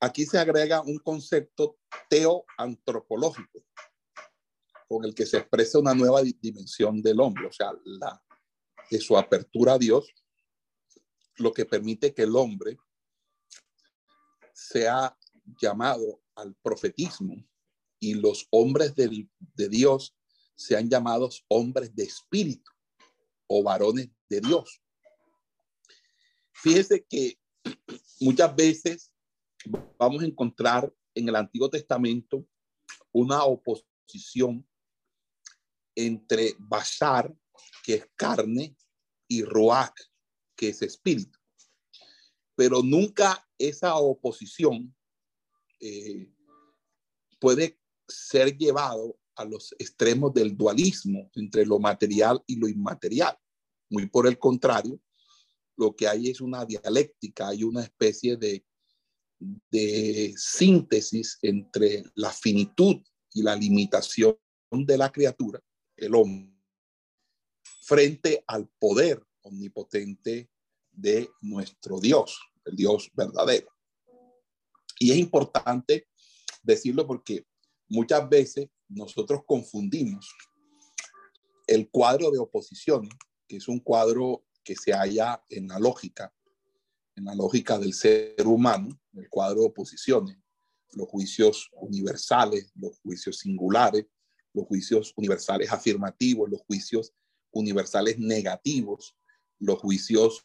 [0.00, 1.78] aquí se agrega un concepto
[2.08, 3.62] teoantropológico
[4.88, 8.24] con el que se expresa una nueva dimensión del hombre, o sea, la,
[8.90, 10.08] de su apertura a Dios,
[11.36, 12.78] lo que permite que el hombre
[14.54, 15.18] sea
[15.60, 17.34] llamado al profetismo
[18.00, 20.16] y los hombres de Dios
[20.54, 22.72] sean llamados hombres de espíritu
[23.46, 24.82] o varones de Dios.
[26.52, 27.38] Fíjese que
[28.20, 29.12] muchas veces
[29.98, 32.46] vamos a encontrar en el Antiguo Testamento
[33.12, 34.66] una oposición
[35.94, 37.34] entre Bashar,
[37.82, 38.76] que es carne,
[39.28, 39.98] y Roach,
[40.54, 41.38] que es espíritu.
[42.54, 44.94] Pero nunca esa oposición
[45.80, 46.32] eh,
[47.38, 47.78] puede
[48.08, 53.36] ser llevado a los extremos del dualismo entre lo material y lo inmaterial.
[53.90, 55.00] Muy por el contrario,
[55.76, 58.64] lo que hay es una dialéctica, hay una especie de,
[59.70, 62.96] de síntesis entre la finitud
[63.32, 64.36] y la limitación
[64.70, 65.62] de la criatura,
[65.96, 66.52] el hombre,
[67.82, 70.50] frente al poder omnipotente
[70.90, 73.68] de nuestro Dios, el Dios verdadero.
[74.98, 76.08] Y es importante
[76.62, 77.46] decirlo porque
[77.88, 80.34] muchas veces nosotros confundimos
[81.66, 83.08] el cuadro de oposición,
[83.48, 86.32] que es un cuadro que se halla en la lógica,
[87.16, 90.38] en la lógica del ser humano, el cuadro de oposiciones,
[90.92, 94.06] los juicios universales, los juicios singulares,
[94.52, 97.12] los juicios universales afirmativos, los juicios
[97.50, 99.16] universales negativos,
[99.58, 100.44] los juicios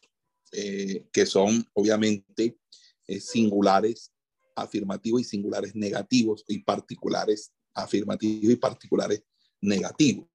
[0.52, 2.58] eh, que son obviamente
[3.06, 4.12] eh, singulares
[4.54, 9.22] afirmativos y singulares negativos y particulares afirmativos y particulares
[9.60, 10.28] negativos.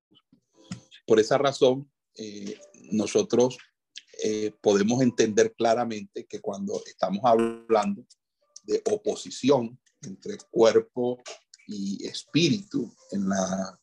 [1.05, 2.59] Por esa razón, eh,
[2.91, 3.57] nosotros
[4.61, 8.03] podemos entender claramente que cuando estamos hablando
[8.63, 11.21] de oposición entre cuerpo
[11.67, 13.79] y espíritu en, la,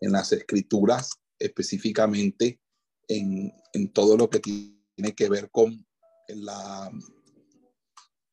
[0.00, 2.60] en las escrituras, específicamente
[3.06, 5.86] en, en todo lo que tiene que ver con
[6.28, 6.90] la,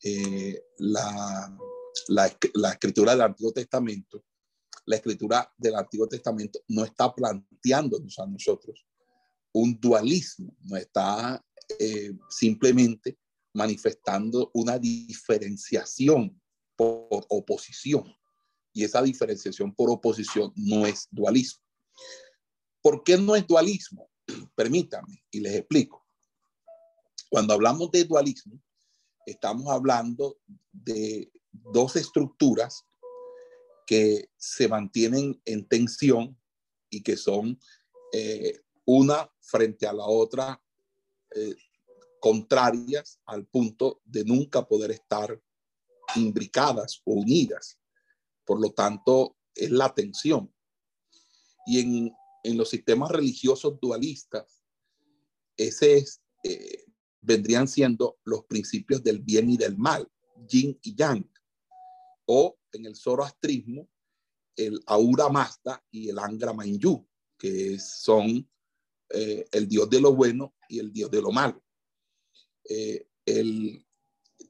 [0.03, 1.57] eh, la,
[2.07, 4.23] la, la, escritura del Antiguo Testamento,
[4.85, 8.85] la escritura del Antiguo Testamento no está planteándonos a nosotros
[9.55, 11.43] un dualismo, no está
[11.79, 13.17] eh, simplemente
[13.53, 16.41] manifestando una diferenciación
[16.75, 18.13] por oposición.
[18.73, 21.63] Y esa diferenciación por oposición no es dualismo.
[22.81, 24.09] ¿Por qué no es dualismo?
[24.55, 26.05] Permítanme y les explico.
[27.29, 28.61] Cuando hablamos de dualismo,
[29.25, 30.37] estamos hablando
[30.73, 32.85] de dos estructuras
[33.85, 36.37] que se mantienen en tensión
[36.89, 37.59] y que son
[38.13, 40.61] eh, una frente a la otra
[41.35, 41.55] eh,
[42.19, 45.41] contrarias al punto de nunca poder estar
[46.15, 47.79] imbricadas o unidas.
[48.45, 50.53] Por lo tanto, es la tensión.
[51.65, 52.13] Y en,
[52.43, 54.63] en los sistemas religiosos dualistas,
[55.57, 56.85] ese es, eh,
[57.21, 60.07] vendrían siendo los principios del bien y del mal,
[60.47, 61.29] yin y yang.
[62.25, 63.87] O en el zoroastrismo,
[64.55, 67.07] el Aura Mazda y el Angra Mainyu,
[67.37, 68.49] que son
[69.09, 71.63] eh, el dios de lo bueno y el dios de lo malo.
[72.67, 73.85] Eh, el,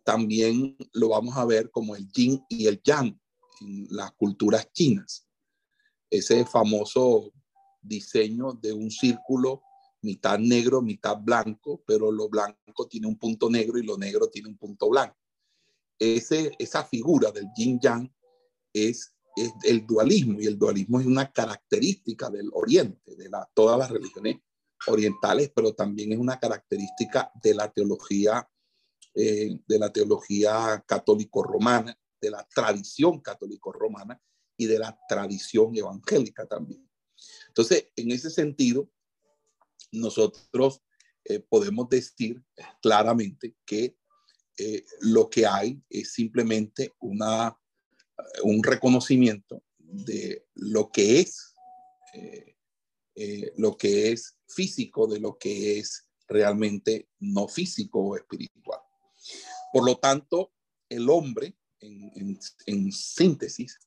[0.04, 3.20] también lo vamos a ver como el yin y el yang
[3.62, 5.28] en las culturas chinas.
[6.10, 7.32] Ese famoso
[7.82, 9.62] diseño de un círculo
[10.06, 14.48] mitad negro, mitad blanco, pero lo blanco tiene un punto negro y lo negro tiene
[14.50, 15.18] un punto blanco.
[16.00, 18.14] Ese, esa figura del yin yang
[18.74, 19.14] es,
[19.64, 24.38] el dualismo y el dualismo es una característica del oriente, de la, todas las religiones
[24.88, 28.48] orientales, pero también es una característica de la teología,
[29.14, 34.22] eh, de la teología católico-romana, de la tradición católico-romana
[34.58, 36.90] y de la tradición evangélica también.
[37.48, 38.90] Entonces, en ese sentido,
[39.92, 40.82] nosotros
[41.24, 42.44] eh, podemos decir
[42.82, 43.98] claramente que
[44.58, 47.58] eh, lo que hay es simplemente una,
[48.44, 51.54] un reconocimiento de lo que es,
[53.58, 58.80] lo que es físico de lo que es realmente no físico o espiritual.
[59.72, 60.54] Por lo tanto,
[60.90, 63.80] el hombre, en, síntesis,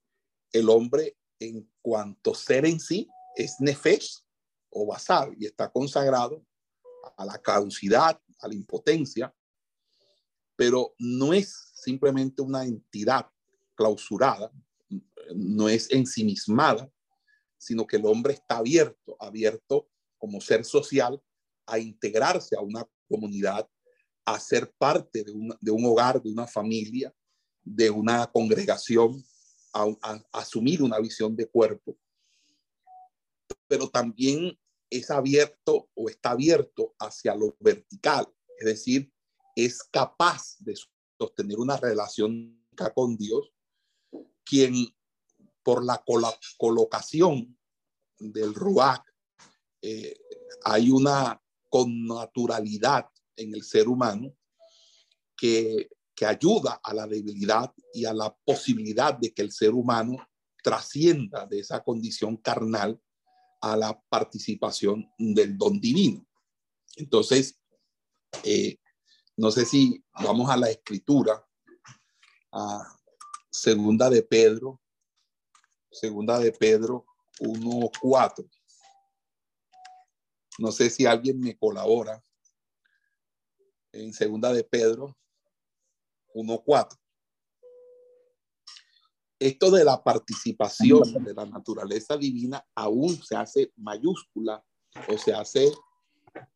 [0.52, 4.22] el hombre en cuanto ser en sí es nefesh
[4.70, 6.44] o basal y está consagrado
[7.16, 9.34] a la caducidad, a la impotencia,
[10.58, 13.30] pero no es simplemente una entidad
[13.76, 14.50] clausurada,
[15.32, 16.90] no es ensimismada,
[17.56, 19.88] sino que el hombre está abierto, abierto
[20.18, 21.22] como ser social
[21.64, 23.70] a integrarse a una comunidad,
[24.24, 27.14] a ser parte de un, de un hogar, de una familia,
[27.62, 29.22] de una congregación,
[29.72, 31.96] a, asumir una visión de cuerpo.
[33.68, 34.58] Pero también
[34.90, 38.26] es abierto o está abierto hacia lo vertical,
[38.58, 39.12] es decir,
[39.64, 40.74] es capaz de
[41.18, 43.52] sostener una relación con Dios,
[44.44, 44.72] quien
[45.64, 46.00] por la
[46.56, 47.58] colocación
[48.20, 49.02] del Ruach
[49.82, 50.14] eh,
[50.62, 54.32] hay una connaturalidad en el ser humano
[55.36, 60.24] que, que ayuda a la debilidad y a la posibilidad de que el ser humano
[60.62, 63.00] trascienda de esa condición carnal
[63.60, 66.24] a la participación del don divino.
[66.96, 67.58] Entonces,
[68.44, 68.78] eh,
[69.38, 71.46] no sé si vamos a la escritura,
[72.50, 72.96] a
[73.48, 74.80] segunda de Pedro,
[75.92, 77.06] segunda de Pedro
[77.38, 78.50] 1.4.
[80.58, 82.20] No sé si alguien me colabora
[83.92, 85.16] en segunda de Pedro
[86.34, 86.98] 1.4.
[89.38, 94.64] Esto de la participación de la naturaleza divina aún se hace mayúscula
[95.08, 95.72] o se hace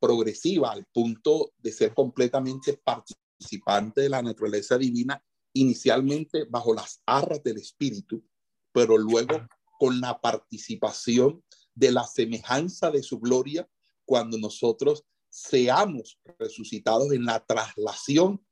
[0.00, 5.22] progresiva al punto de ser completamente participante de la naturaleza divina,
[5.52, 8.24] inicialmente bajo las arras del Espíritu,
[8.72, 9.46] pero luego
[9.78, 11.42] con la participación
[11.74, 13.68] de la semejanza de su gloria
[14.04, 18.44] cuando nosotros seamos resucitados en la traslación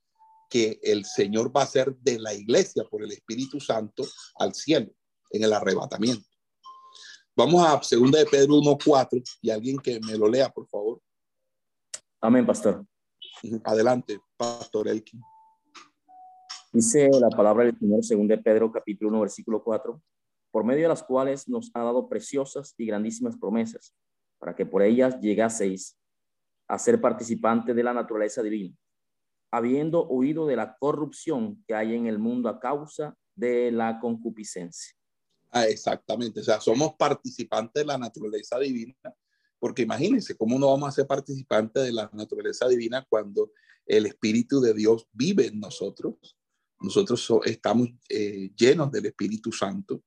[0.48, 4.04] que el Señor va a hacer de la iglesia por el Espíritu Santo
[4.36, 4.92] al cielo,
[5.30, 6.26] en el arrebatamiento.
[7.36, 10.89] Vamos a segunda de Pedro 1.4 y alguien que me lo lea, por favor.
[12.22, 12.84] Amén, pastor.
[13.64, 15.22] Adelante, pastor Elkin.
[16.70, 20.02] Dice la palabra del Señor, según de Pedro, capítulo 1, versículo 4,
[20.50, 23.94] por medio de las cuales nos ha dado preciosas y grandísimas promesas,
[24.38, 25.98] para que por ellas llegaseis
[26.68, 28.76] a ser participantes de la naturaleza divina,
[29.50, 34.94] habiendo huido de la corrupción que hay en el mundo a causa de la concupiscencia.
[35.50, 38.94] Ah, exactamente, o sea, somos participantes de la naturaleza divina,
[39.60, 43.52] porque imagínense cómo no vamos a ser participantes de la naturaleza divina cuando
[43.86, 46.36] el Espíritu de Dios vive en nosotros.
[46.80, 50.02] Nosotros estamos eh, llenos del Espíritu Santo.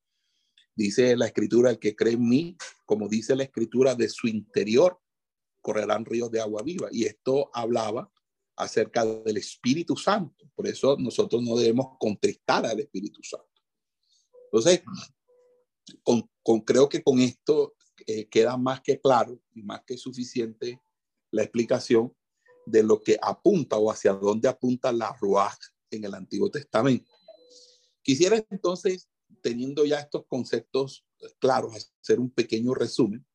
[0.75, 4.99] Dice la Escritura, el que cree en mí, como dice la Escritura, de su interior
[5.61, 6.89] correrán ríos de agua viva.
[6.91, 8.11] Y esto hablaba
[8.55, 10.49] acerca del Espíritu Santo.
[10.55, 13.47] Por eso nosotros no debemos contristar al Espíritu Santo.
[14.45, 14.83] Entonces,
[16.03, 17.75] con, creo que con esto
[18.07, 20.81] eh, queda más que claro y más que suficiente
[21.31, 22.13] la explicación
[22.65, 25.59] de lo que apunta o hacia dónde apunta la Ruach
[25.91, 27.11] en el Antiguo Testamento.
[28.01, 29.09] Quisiera entonces,
[29.41, 31.05] teniendo ya estos conceptos
[31.39, 33.25] claros, hacer un pequeño resumen.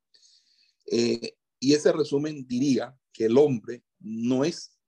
[0.86, 4.78] Eh, y ese resumen diría que el hombre no es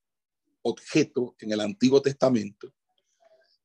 [0.63, 2.73] objeto en el Antiguo Testamento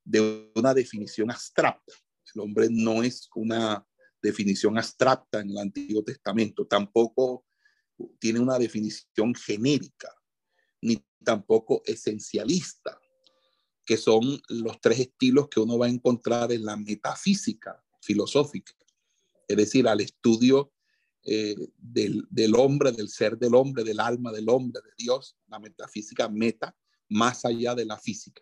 [0.03, 1.93] de una definición abstracta.
[2.33, 3.85] El hombre no es una
[4.25, 7.45] definición abstracta en el Antiguo Testamento, tampoco
[8.19, 10.13] tiene una definición genérica,
[10.81, 12.99] ni tampoco esencialista,
[13.85, 18.73] que son los tres estilos que uno va a encontrar en la metafísica filosófica,
[19.47, 20.73] es decir, al estudio
[21.23, 26.29] eh, del, hombre, del ser del hombre, del alma del hombre, de Dios, la metafísica
[26.29, 26.75] meta,
[27.09, 28.41] más allá de la física,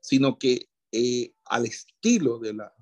[0.00, 2.72] sino que eh, al estilo de, la,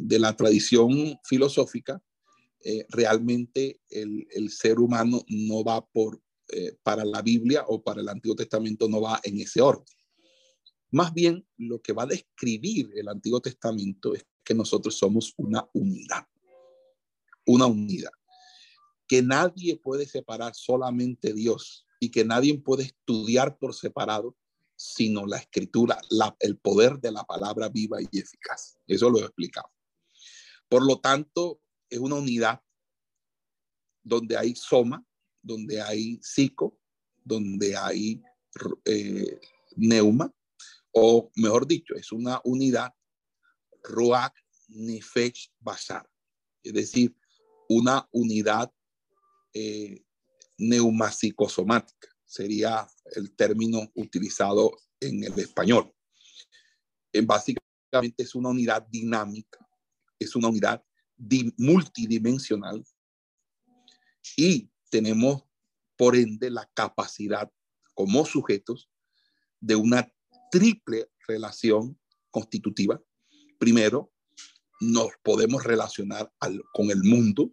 [0.00, 2.02] de la tradición filosófica,
[2.64, 8.08] eh, realmente el, ser humano no va por, eh, para la Biblia o para el
[8.08, 9.84] Antiguo Testamento, no va en ese orden.
[10.90, 15.68] Más bien, lo que va a describir el Antiguo Testamento es que nosotros somos una
[15.74, 16.26] unidad,
[17.46, 18.12] una unidad,
[19.06, 24.36] que nadie puede separar solamente Dios y que nadie puede estudiar por separado
[24.76, 25.98] sino la escritura,
[26.40, 28.76] el poder de la palabra viva y eficaz.
[28.86, 29.68] Eso lo he explicado.
[30.68, 32.60] Por lo tanto, es una unidad
[34.02, 35.04] donde hay soma,
[35.42, 36.78] donde hay psico,
[37.24, 38.22] donde hay
[38.84, 39.40] eh,
[39.76, 40.32] neuma,
[40.92, 42.92] o mejor dicho, es una unidad
[43.82, 44.34] ruach
[44.68, 46.08] nefesh basar,
[46.62, 47.14] es decir,
[47.68, 48.72] una unidad
[49.52, 50.04] eh,
[52.24, 55.92] sería el término utilizado en el español.
[57.12, 59.65] Eh, básicamente es una unidad dinámica,
[60.18, 60.84] es una unidad
[61.56, 62.84] multidimensional
[64.36, 65.44] y tenemos
[65.96, 67.50] por ende la capacidad
[67.94, 68.90] como sujetos
[69.60, 70.12] de una
[70.50, 71.98] triple relación
[72.30, 73.02] constitutiva.
[73.58, 74.12] Primero,
[74.80, 76.30] nos podemos relacionar
[76.72, 77.52] con el mundo,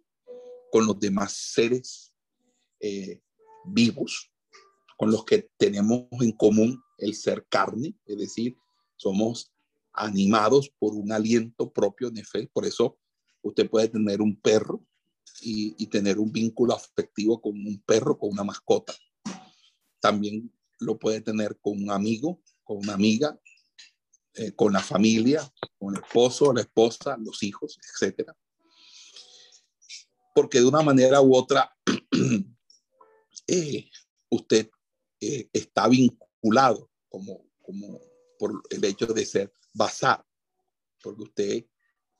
[0.70, 2.12] con los demás seres
[2.80, 3.22] eh,
[3.64, 4.30] vivos,
[4.98, 8.56] con los que tenemos en común el ser carne, es decir,
[8.96, 9.53] somos
[9.94, 12.48] animados por un aliento propio de fe.
[12.52, 12.98] Por eso
[13.42, 14.84] usted puede tener un perro
[15.40, 18.94] y, y, tener un vínculo afectivo con un perro, con una mascota.
[20.00, 23.38] También lo puede tener con un amigo, con una amiga,
[24.36, 28.32] eh, con la familia, con el esposo, la esposa, los hijos, etc.
[30.34, 31.72] Porque de una manera u otra
[33.46, 33.90] eh,
[34.28, 34.68] usted
[35.20, 38.00] eh, está vinculado como, como
[38.38, 40.24] por el hecho de ser basar,
[41.02, 41.66] porque usted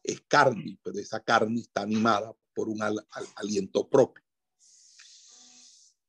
[0.02, 2.80] es carne, pero esa carne está animada por un
[3.36, 4.22] aliento propio.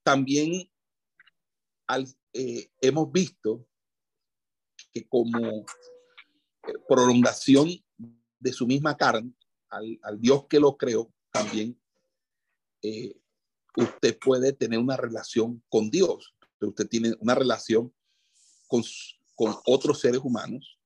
[0.04, 0.70] También
[2.34, 3.68] eh, hemos visto
[4.94, 5.66] que como
[6.88, 7.70] prolongación
[8.40, 9.34] de su misma carne,
[9.70, 11.80] al, Dios que lo creó, también
[12.82, 13.18] eh,
[13.76, 16.36] usted puede tener una relación con Dios.
[16.62, 17.94] Usted tiene una relación
[18.68, 18.84] con,
[19.36, 20.80] con otros seres humanos,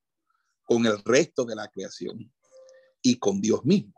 [0.65, 2.31] con el resto de la creación
[3.01, 3.93] y con Dios mismo.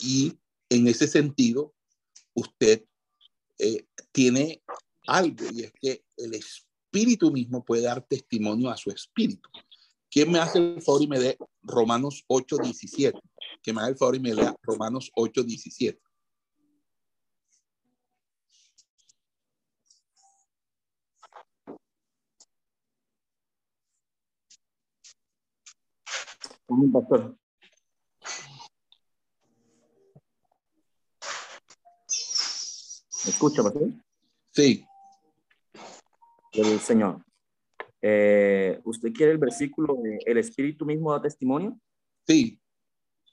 [0.00, 0.38] Y
[0.68, 1.74] en ese sentido,
[2.34, 2.84] usted
[3.58, 4.62] eh, tiene
[5.06, 9.48] algo y es que el espíritu mismo puede dar testimonio a su espíritu.
[10.10, 13.18] ¿Quién me hace el favor y me dé Romanos 8, 17?
[13.62, 15.10] Que me haga el favor y me lea Romanos
[26.66, 27.36] con pastor.
[33.24, 33.90] ¿Me escucha, pastor?
[34.52, 34.84] Sí.
[36.52, 37.24] El Señor.
[38.02, 41.78] Eh, ¿Usted quiere el versículo de El Espíritu mismo da testimonio?
[42.26, 42.60] Sí.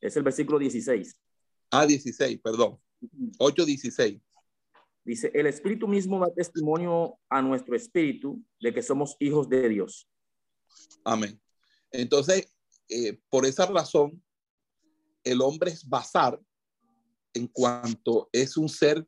[0.01, 1.15] Es el versículo 16.
[1.71, 2.79] Ah, 16, perdón.
[3.39, 4.21] 8, 16.
[5.05, 10.09] Dice, el Espíritu mismo da testimonio a nuestro espíritu de que somos hijos de Dios.
[11.03, 11.39] Amén.
[11.91, 12.53] Entonces,
[12.89, 14.23] eh, por esa razón,
[15.23, 16.39] el hombre es basar
[17.33, 19.07] en cuanto es un ser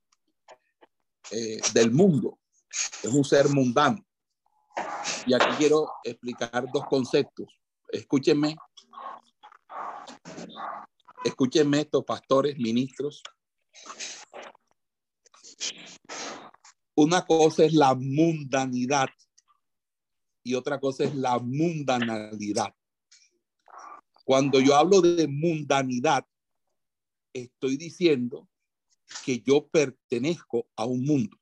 [1.31, 2.39] eh, del mundo,
[3.03, 4.05] es un ser mundano.
[5.25, 7.47] Y aquí quiero explicar dos conceptos.
[7.89, 8.55] Escúchenme.
[11.23, 13.23] Escúchenme estos pastores, ministros.
[16.95, 19.09] Una cosa es la mundanidad
[20.43, 22.73] y otra cosa es la mundanalidad.
[24.25, 26.25] Cuando yo hablo de mundanidad,
[27.31, 28.49] estoy diciendo
[29.23, 31.37] que yo pertenezco a un mundo.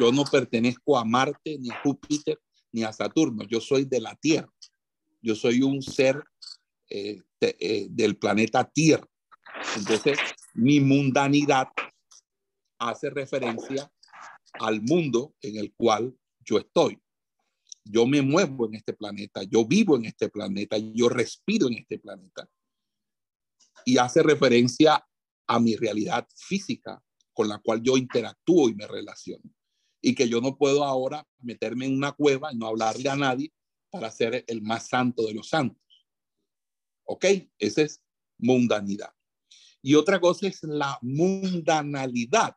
[0.00, 2.40] Yo no pertenezco a Marte, ni a Júpiter,
[2.72, 3.44] ni a Saturno.
[3.44, 4.50] Yo soy de la Tierra.
[5.20, 6.24] Yo soy un ser
[6.88, 9.06] eh, eh, del planeta Tierra.
[9.76, 10.18] Entonces,
[10.54, 11.68] mi mundanidad
[12.78, 13.92] hace referencia
[14.54, 16.98] al mundo en el cual yo estoy.
[17.88, 21.98] Yo me muevo en este planeta, yo vivo en este planeta, yo respiro en este
[21.98, 22.48] planeta.
[23.84, 25.06] Y hace referencia
[25.46, 27.00] a mi realidad física
[27.32, 29.44] con la cual yo interactúo y me relaciono.
[30.02, 33.52] Y que yo no puedo ahora meterme en una cueva y no hablarle a nadie
[33.90, 35.80] para ser el más santo de los santos.
[37.04, 37.24] ¿Ok?
[37.58, 38.02] Esa es
[38.38, 39.12] mundanidad.
[39.80, 42.56] Y otra cosa es la mundanalidad,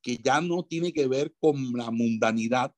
[0.00, 2.74] que ya no tiene que ver con la mundanidad,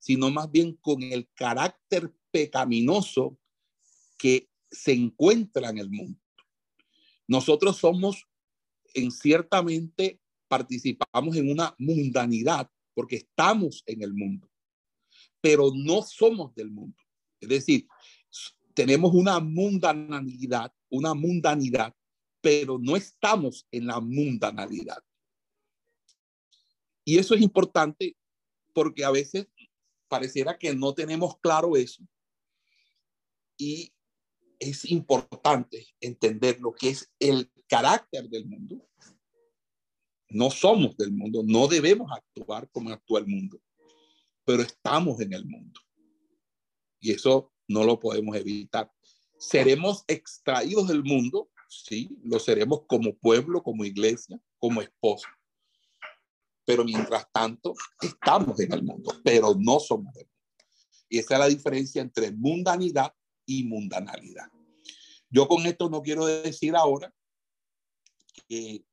[0.00, 3.38] sino más bien con el carácter pecaminoso
[4.18, 6.18] que se encuentra en el mundo.
[7.28, 8.26] Nosotros somos,
[8.94, 14.50] en ciertamente, participamos en una mundanidad porque estamos en el mundo,
[15.40, 16.96] pero no somos del mundo.
[17.40, 17.86] Es decir,
[18.74, 21.94] tenemos una mundanalidad, una mundanidad,
[22.40, 25.02] pero no estamos en la mundanalidad.
[27.04, 28.16] Y eso es importante
[28.72, 29.46] porque a veces
[30.10, 32.02] pareciera que no tenemos claro eso.
[33.56, 33.94] Y
[34.58, 38.86] es importante entender lo que es el carácter del mundo.
[40.28, 43.60] No somos del mundo, no debemos actuar como actúa el mundo,
[44.44, 45.80] pero estamos en el mundo.
[47.00, 48.92] Y eso no lo podemos evitar.
[49.38, 55.28] Seremos extraídos del mundo, sí, lo seremos como pueblo, como iglesia, como esposo.
[56.64, 60.64] Pero mientras tanto, estamos en el mundo, pero no somos del mundo.
[61.08, 63.12] Y esa es la diferencia entre mundanidad
[63.44, 64.46] y mundanalidad.
[65.28, 67.12] Yo con esto no quiero decir ahora
[68.48, 68.84] que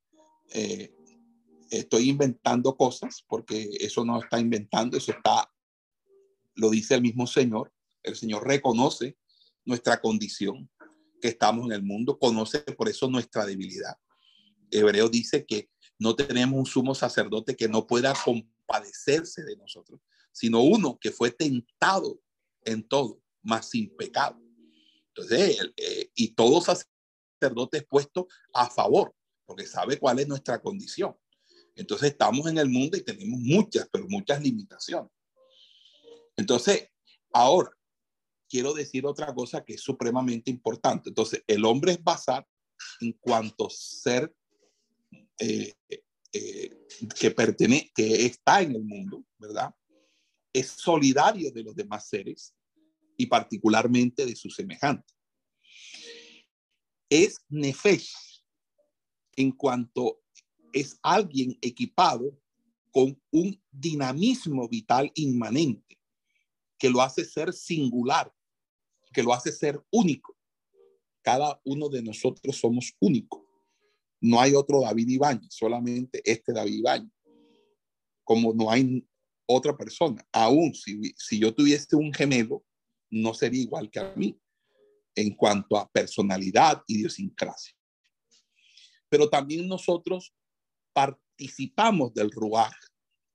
[0.54, 0.94] eh,
[1.70, 5.52] estoy inventando cosas, porque eso no está inventando, eso está,
[6.56, 7.74] lo dice el mismo Señor.
[8.04, 9.18] El Señor reconoce
[9.66, 10.70] nuestra condición,
[11.22, 13.98] que estamos en el mundo, conoce por eso nuestra debilidad.
[14.72, 15.70] Hebreo dice que
[16.00, 20.00] no tenemos un sumo sacerdote que no pueda compadecerse de nosotros,
[20.32, 22.20] sino uno que fue tentado
[22.64, 24.40] en todo, más sin pecado.
[25.08, 31.16] Entonces, eh, y todo sacerdote es puesto a favor, porque sabe cuál es nuestra condición.
[31.76, 35.12] Entonces, estamos en el mundo y tenemos muchas, pero muchas limitaciones.
[36.36, 36.90] Entonces,
[37.34, 37.72] ahora,
[38.48, 41.10] quiero decir otra cosa que es supremamente importante.
[41.10, 42.48] Entonces, el hombre es basar
[43.02, 44.34] en cuanto ser
[45.40, 45.74] eh,
[46.34, 46.88] eh,
[47.20, 49.74] que pertenece, que está en el mundo, ¿verdad?
[50.54, 52.54] Es solidario de los demás seres
[53.18, 55.14] y particularmente de su semejante.
[57.10, 58.44] Es nefesh
[59.36, 60.22] en cuanto
[60.74, 62.38] es alguien equipado
[62.92, 66.00] con un dinamismo vital inmanente
[66.78, 68.34] que lo hace ser singular,
[69.14, 70.38] que lo hace ser único.
[71.22, 73.47] Cada uno de nosotros somos únicos.
[74.20, 77.12] No hay otro David Ibáñez, solamente este David Ibáñez.
[78.24, 79.08] Como no hay
[79.46, 80.26] otra persona.
[80.32, 82.66] Aún si, si yo tuviese un gemelo,
[83.10, 84.38] no sería igual que a mí
[85.18, 87.74] en cuanto a personalidad, idiosincrasia.
[89.10, 90.34] Pero también nosotros
[90.94, 92.76] participamos del ruaj,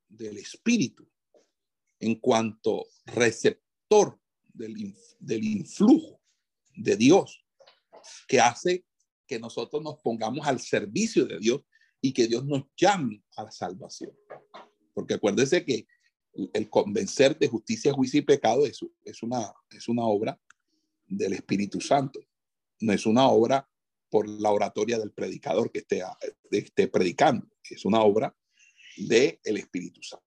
[0.09, 1.11] del espíritu,
[1.99, 4.21] en cuanto receptor
[4.53, 6.21] del, del influjo
[6.77, 7.45] de Dios,
[8.29, 8.85] que hace
[9.33, 11.63] que nosotros nos pongamos al servicio de Dios
[12.03, 14.13] y que Dios nos llame a la salvación.
[14.93, 15.87] Porque acuérdese que
[16.53, 20.39] el convencer de justicia, juicio y pecado es, es, una, es una obra
[21.07, 22.21] del Espíritu Santo.
[22.81, 23.67] No es una obra
[24.11, 26.03] por la oratoria del predicador que esté,
[26.51, 27.49] esté predicando.
[27.71, 28.37] Es una obra
[28.99, 30.27] del el Espíritu Santo.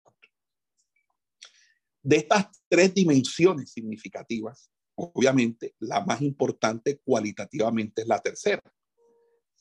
[2.01, 8.64] De estas tres dimensiones significativas, obviamente la más importante cualitativamente es la tercera,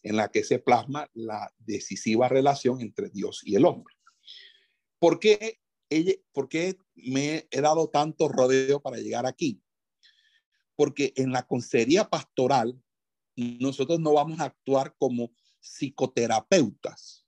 [0.05, 3.94] en la que se plasma la decisiva relación entre Dios y el hombre.
[5.00, 9.61] ¿Por qué, ella, por qué me he dado tanto rodeo para llegar aquí?
[10.76, 12.80] Porque en la consejería pastoral
[13.36, 17.26] nosotros no vamos a actuar como psicoterapeutas.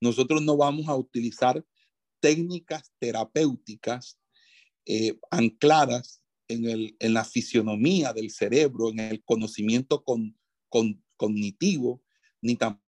[0.00, 1.64] Nosotros no vamos a utilizar
[2.20, 4.18] técnicas terapéuticas
[4.86, 10.38] eh, ancladas en, el, en, la fisionomía del cerebro, en el conocimiento con,
[10.68, 12.02] con, cognitivo,
[12.42, 12.84] ni tampoco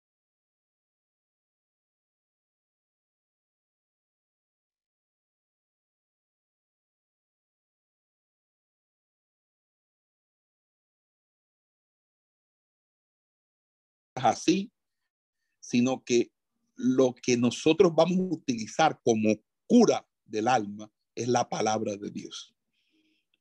[14.16, 14.72] así,
[15.60, 16.32] sino que
[16.76, 19.36] lo que nosotros vamos a utilizar como
[19.68, 22.56] cura del alma es la palabra de Dios.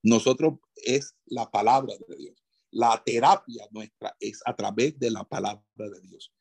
[0.02, 2.41] Nosotros es la palabra de Dios.
[2.72, 6.32] La terapia nuestra es a través de la palabra de Dios.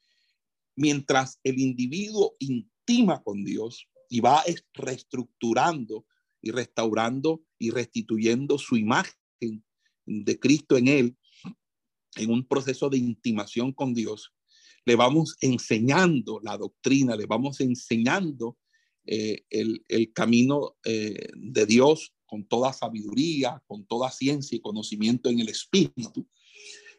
[0.77, 6.05] Mientras el individuo intima con Dios y va reestructurando
[6.41, 9.63] y restaurando y restituyendo su imagen
[10.05, 11.17] de Cristo en él,
[12.15, 14.33] en un proceso de intimación con Dios,
[14.85, 18.57] le vamos enseñando la doctrina, le vamos enseñando
[19.05, 25.41] eh, el, camino eh, de Dios con toda sabiduría, con toda ciencia y conocimiento en
[25.41, 26.25] el Espíritu,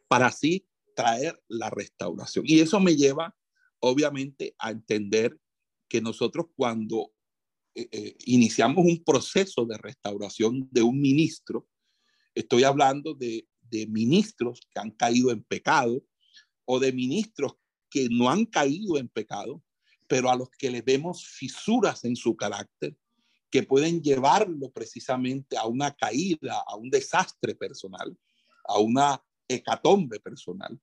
[0.06, 2.44] para así traer la restauración.
[2.46, 3.34] Y eso me lleva,
[3.80, 5.38] obviamente, a entender
[5.88, 7.12] que nosotros cuando
[7.74, 11.66] eh, iniciamos un proceso de restauración de un ministro,
[12.34, 16.04] estoy hablando de de ministros que han caído en pecado
[16.66, 17.54] o de ministros
[17.90, 19.64] que no han caído en pecado,
[20.06, 22.94] pero a los que le vemos fisuras en su carácter
[23.52, 28.16] que pueden llevarlo precisamente a una caída, a un desastre personal,
[28.64, 30.80] a una hecatombe personal.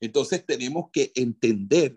[0.00, 1.96] Entonces tenemos que entender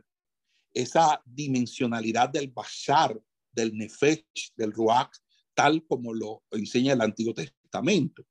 [0.72, 3.20] esa dimensionalidad del Bashar,
[3.52, 5.18] del Nefesh, del Ruach,
[5.56, 8.24] tal como lo enseña el Antiguo Testamento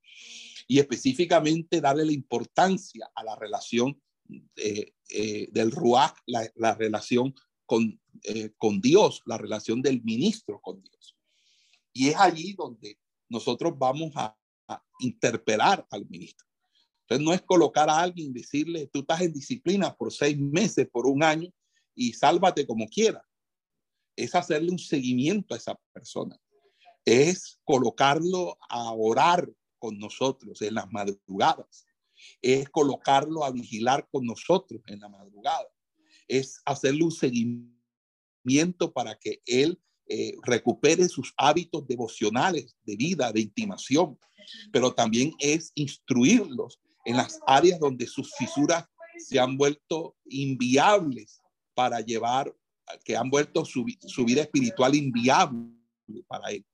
[0.69, 4.01] y específicamente darle la importancia a la relación
[4.55, 7.35] eh, eh, del Ruach, la, relación
[8.23, 11.16] eh, con Dios, la relación del ministro con Dios.
[11.97, 12.99] Y es allí donde
[13.30, 14.36] nosotros vamos a,
[14.99, 16.47] interpelar al ministro.
[17.03, 21.07] Entonces no es colocar a alguien, decirle, tú estás en disciplina por seis meses, por
[21.07, 21.51] un año,
[21.94, 23.22] y sálvate como quieras.
[24.16, 26.36] Es hacerle un seguimiento a esa persona.
[27.05, 31.86] Es colocarlo a orar con nosotros en las madrugadas,
[32.40, 35.68] es colocarlo a vigilar con nosotros en la madrugada,
[36.26, 39.78] es hacerle un seguimiento para que él
[40.09, 44.18] eh, recupere sus hábitos devocionales de vida, de intimación,
[44.72, 48.84] pero también es instruirlos en las áreas donde sus fisuras
[49.18, 51.40] se han vuelto inviables
[51.74, 52.54] para llevar,
[53.04, 55.72] que han vuelto su, su vida espiritual inviable
[56.26, 56.64] para él.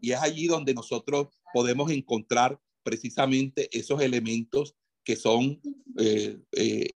[0.00, 4.74] Y es allí donde nosotros podemos encontrar precisamente esos elementos
[5.04, 5.60] que son
[5.98, 6.90] eh, eh,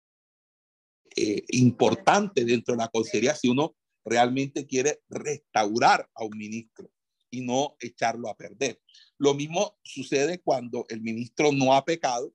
[1.16, 3.76] eh, importantes dentro de la consejería si uno
[4.06, 6.92] realmente quiere restaurar a un ministro
[7.30, 8.82] y no echarlo a perder.
[9.18, 12.34] Lo mismo sucede cuando el ministro no ha pecado,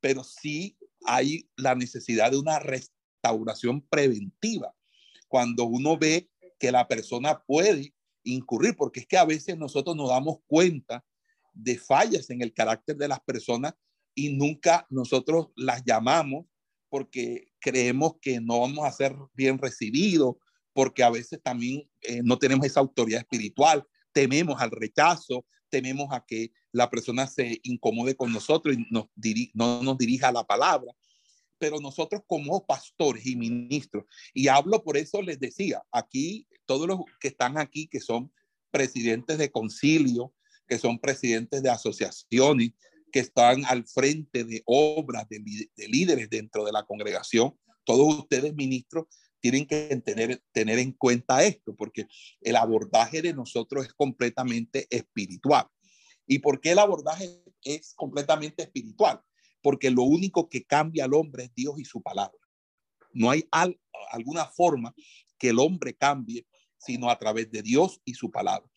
[0.00, 4.74] pero sí hay la necesidad de una restauración preventiva.
[5.28, 7.94] Cuando uno ve que la persona puede
[8.24, 11.04] incurrir, porque es que a veces nosotros nos damos cuenta
[11.54, 13.74] de fallas en el carácter de las personas
[14.14, 16.46] y nunca nosotros las llamamos
[16.88, 20.36] porque creemos que no vamos a ser bien recibidos,
[20.72, 26.24] porque a veces también eh, no tenemos esa autoridad espiritual, tememos al rechazo, tememos a
[26.26, 29.06] que la persona se incomode con nosotros y nos
[29.54, 30.92] no nos dirija la palabra.
[31.58, 34.04] Pero nosotros como pastores y ministros,
[34.34, 38.32] y hablo por eso les decía, aquí todos los que están aquí, que son
[38.70, 40.34] presidentes de concilio,
[40.66, 42.72] que son presidentes de asociaciones,
[43.12, 45.40] que están al frente de obras, de,
[45.88, 47.56] líderes dentro de la congregación.
[47.84, 49.06] Todos ustedes, ministros,
[49.42, 52.06] tienen que tener, tener en cuenta esto, porque
[52.40, 55.66] el abordaje de nosotros es completamente espiritual.
[56.28, 59.20] ¿Y por qué el abordaje es completamente espiritual?
[59.60, 62.38] Porque lo único que cambia al hombre es Dios y su palabra.
[63.12, 63.44] No hay
[64.12, 64.94] alguna forma
[65.36, 66.46] que el hombre cambie,
[66.78, 68.70] sino a través de Dios y su palabra.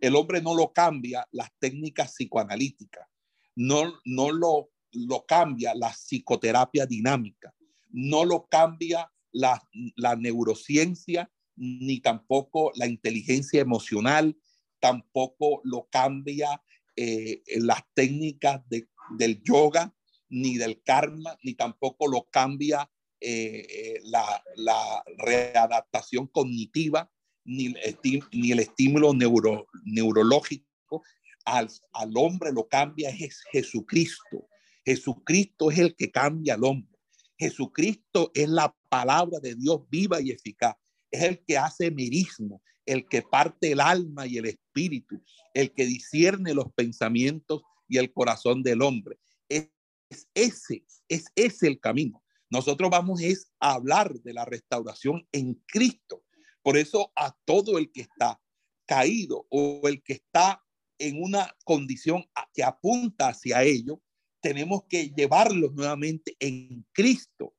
[0.00, 3.08] El hombre no lo cambia las técnicas psicoanalíticas,
[3.56, 7.52] no, no lo, lo cambia la psicoterapia dinámica,
[7.90, 9.62] no lo cambia la,
[9.96, 14.36] la neurociencia ni tampoco la inteligencia emocional,
[14.80, 16.62] tampoco lo cambia
[16.96, 19.94] eh, las técnicas de, del yoga,
[20.28, 27.10] ni del karma, ni tampoco lo cambia eh, la, la, readaptación cognitiva,
[27.44, 27.74] ni,
[28.32, 31.02] ni el estímulo neuro, neurológico.
[31.44, 34.48] Al, al hombre lo cambia es Jesucristo.
[34.84, 36.91] Jesucristo es el que cambia al hombre.
[37.42, 40.76] Jesucristo es la palabra de Dios viva y eficaz.
[41.10, 45.20] Es el que hace mirismo, el que parte el alma y el espíritu,
[45.52, 49.18] el que discierne los pensamientos y el corazón del hombre.
[49.48, 49.70] Es,
[50.34, 52.22] ese, es ese el camino.
[52.48, 56.22] Nosotros vamos es a hablar de la restauración en Cristo.
[56.62, 58.40] Por eso a todo el que está
[58.86, 60.62] caído o el que está
[60.98, 62.24] en una condición
[62.54, 64.00] que apunta hacia ello,
[64.42, 67.54] tenemos que llevarlos nuevamente en Cristo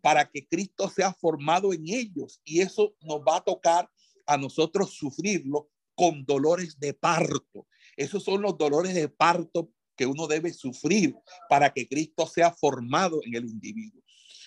[0.00, 3.90] para que Cristo sea formado en ellos y eso nos va a tocar
[4.26, 7.66] a nosotros sufrirlo con dolores de parto.
[7.96, 11.14] Esos son los dolores de parto que uno debe sufrir
[11.48, 14.02] para que Cristo sea formado en el individuo.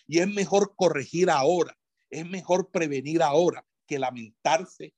[0.07, 1.77] Y es mejor corregir ahora,
[2.09, 4.95] es mejor prevenir ahora que lamentarse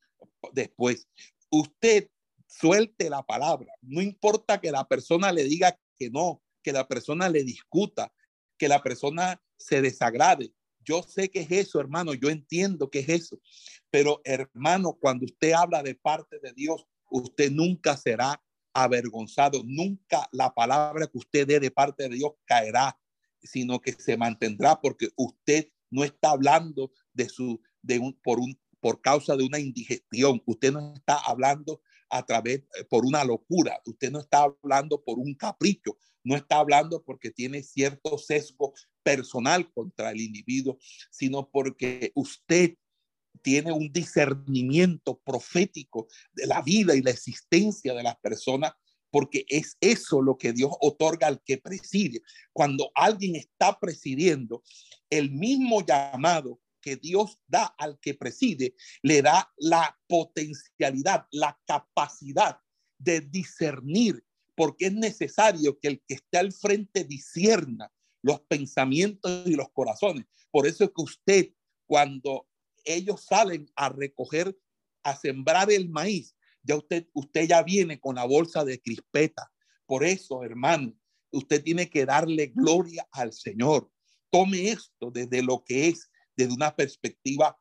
[0.54, 1.10] después.
[1.50, 2.10] Usted
[2.48, 7.30] suelte la palabra, no importa que la persona le diga que no, que la persona
[7.30, 8.11] le discuta,
[8.57, 10.51] que la persona se desagrade.
[10.84, 13.39] Yo sé que es eso, hermano, yo entiendo que es eso.
[13.91, 18.41] Pero, hermano, cuando usted habla de parte de Dios, usted nunca será
[18.74, 22.97] avergonzado, nunca la palabra que usted dé de parte de Dios caerá,
[23.43, 28.59] sino que se mantendrá porque usted no está hablando de su de un por un
[28.80, 33.82] por causa de una indigestión, usted no está hablando a través eh, por una locura,
[33.86, 39.72] usted no está hablando por un capricho, no está hablando porque tiene cierto sesgo personal
[39.72, 40.78] contra el individuo,
[41.12, 42.76] sino porque usted
[43.41, 48.74] tiene un discernimiento profético de la vida y la existencia de las personas,
[49.12, 52.22] porque es eso lo que Dios otorga al que preside.
[52.51, 54.64] Cuando alguien está presidiendo,
[55.10, 62.60] el mismo llamado que Dios da al que preside, le da la potencialidad, la capacidad
[63.00, 64.24] de discernir
[64.56, 70.26] porque es necesario que el que esté al frente discierna los pensamientos y los corazones.
[70.52, 71.50] Por eso es que usted,
[71.86, 72.48] cuando
[72.84, 74.58] ellos salen a recoger,
[75.04, 79.52] a sembrar el maíz, ya usted, usted ya viene con la bolsa de crispeta.
[79.86, 80.98] Por eso, hermano,
[81.32, 83.92] usted tiene que darle gloria al Señor.
[84.32, 87.58] Tome esto desde lo que es, desde una perspectiva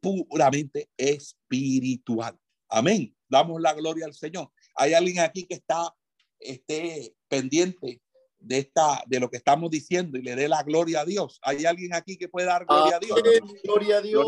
[0.00, 2.38] puramente espiritual.
[2.68, 3.14] Amén.
[3.28, 4.50] Damos la gloria al Señor.
[4.74, 5.94] Hay alguien aquí que está
[6.38, 8.00] esté pendiente
[8.38, 11.40] de esta de lo que estamos diciendo y le dé la gloria a Dios.
[11.42, 13.20] Hay alguien aquí que puede dar gloria a Dios.
[13.64, 14.24] Gloria a Dios.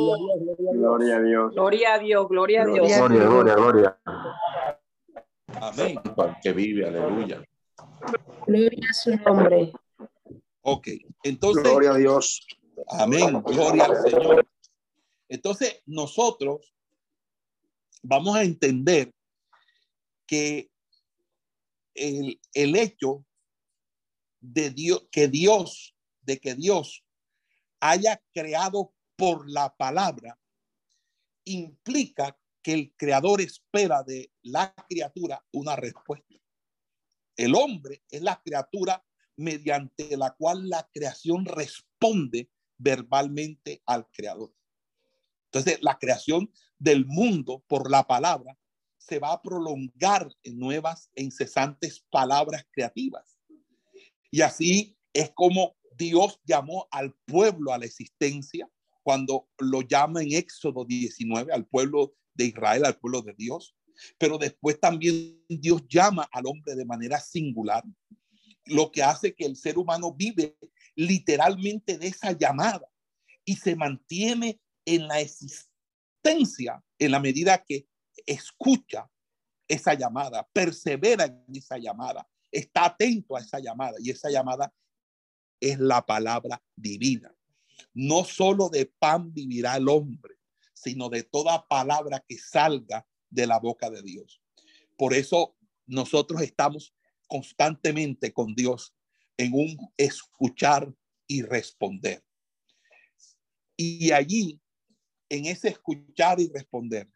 [0.73, 1.53] Gloria a Dios.
[1.53, 2.89] Gloria a Dios, gloria a Dios.
[2.89, 4.01] Gloria, gloria, gloria.
[5.61, 6.01] Amén.
[6.43, 7.45] Que vive, aleluya.
[8.47, 9.73] Gloria a su nombre.
[10.63, 10.89] Ok,
[11.23, 11.63] entonces.
[11.63, 12.47] Gloria a Dios.
[12.87, 13.43] Amén.
[13.43, 14.49] Gloria al Señor.
[15.29, 16.75] Entonces, nosotros
[18.03, 19.13] vamos a entender
[20.27, 20.71] que
[21.95, 23.25] el, el hecho
[24.41, 27.05] de Dios, que Dios, de que Dios
[27.81, 30.39] haya creado por la palabra,
[31.45, 36.35] implica que el creador espera de la criatura una respuesta.
[37.37, 39.05] El hombre es la criatura
[39.37, 44.55] mediante la cual la creación responde verbalmente al creador.
[45.47, 48.57] Entonces, la creación del mundo por la palabra
[48.97, 53.39] se va a prolongar en nuevas e incesantes palabras creativas.
[54.31, 58.71] Y así es como Dios llamó al pueblo a la existencia
[59.03, 63.75] cuando lo llama en Éxodo 19 al pueblo de Israel, al pueblo de Dios.
[64.19, 67.83] Pero después también Dios llama al hombre de manera singular,
[68.67, 70.57] lo que hace que el ser humano vive
[70.99, 72.91] literalmente de esa llamada
[73.45, 77.87] y se mantiene en la existencia en la medida que
[78.27, 79.09] escucha
[79.69, 84.75] esa llamada, persevera en esa llamada, está atento a esa llamada y esa llamada
[85.61, 87.33] es la palabra divina.
[87.95, 90.35] No solo de pan vivirá el hombre,
[90.75, 94.43] sino de toda palabra que salga de la boca de Dios.
[94.97, 96.93] Por eso nosotros estamos
[97.29, 98.97] constantemente con Dios
[99.39, 100.93] en un escuchar
[101.27, 102.23] y responder.
[103.77, 104.61] Y allí,
[105.31, 107.09] en ese escuchar y responder,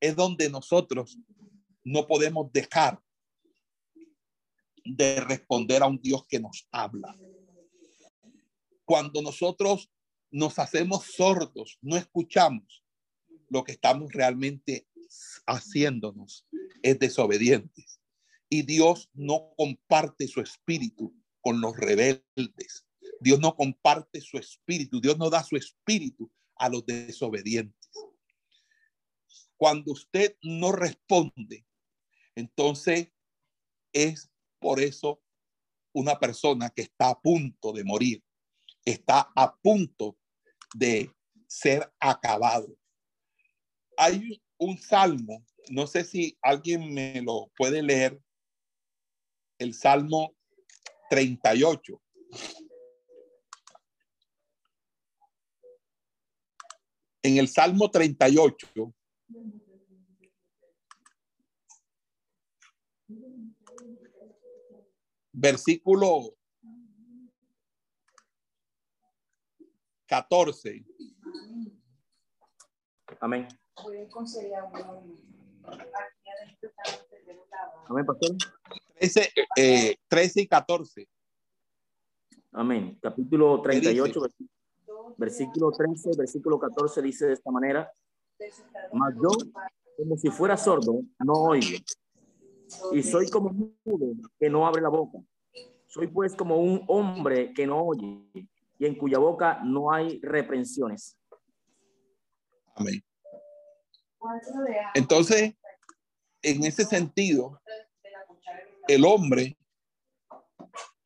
[0.00, 1.18] es donde nosotros
[1.84, 3.00] no podemos dejar
[4.84, 7.16] de responder a un Dios que nos habla.
[8.84, 9.90] Cuando nosotros
[10.30, 12.82] nos hacemos sordos, no escuchamos,
[13.50, 14.86] lo que estamos realmente
[15.46, 16.46] haciéndonos
[16.82, 17.97] es desobedientes.
[18.48, 22.86] Y Dios no comparte su espíritu con los rebeldes.
[23.20, 25.00] Dios no comparte su espíritu.
[25.00, 27.90] Dios no da su espíritu a los desobedientes.
[29.56, 31.66] Cuando usted no responde,
[32.36, 33.08] entonces
[33.92, 34.30] es
[34.60, 35.20] por eso
[35.92, 38.22] una persona que está a punto de morir,
[38.84, 40.16] está a punto
[40.74, 41.12] de
[41.46, 42.76] ser acabado.
[43.96, 48.20] Hay un salmo, no sé si alguien me lo puede leer,
[49.58, 50.34] el salmo
[51.10, 52.00] 38.
[57.22, 58.94] En el salmo 38,
[65.32, 66.34] versículo
[70.06, 70.84] 14.
[73.20, 73.48] Amén.
[77.88, 78.36] Amén, pastor.
[78.98, 81.08] 13, eh, 13 y 14.
[82.52, 82.98] Amén.
[83.00, 84.20] Capítulo 38, dice?
[84.20, 87.90] versículo- versículo 13, versículo 14 dice de esta manera,
[88.92, 89.30] mas yo,
[89.96, 91.78] como si fuera sordo, no oigo,
[92.92, 95.18] y soy como un mudo que no abre la boca.
[95.86, 98.22] Soy pues como un hombre que no oye,
[98.78, 101.16] y en cuya boca no hay reprensiones.
[102.74, 103.02] Amén.
[104.94, 105.54] Entonces,
[106.42, 107.60] en ese sentido,
[108.88, 109.58] el hombre,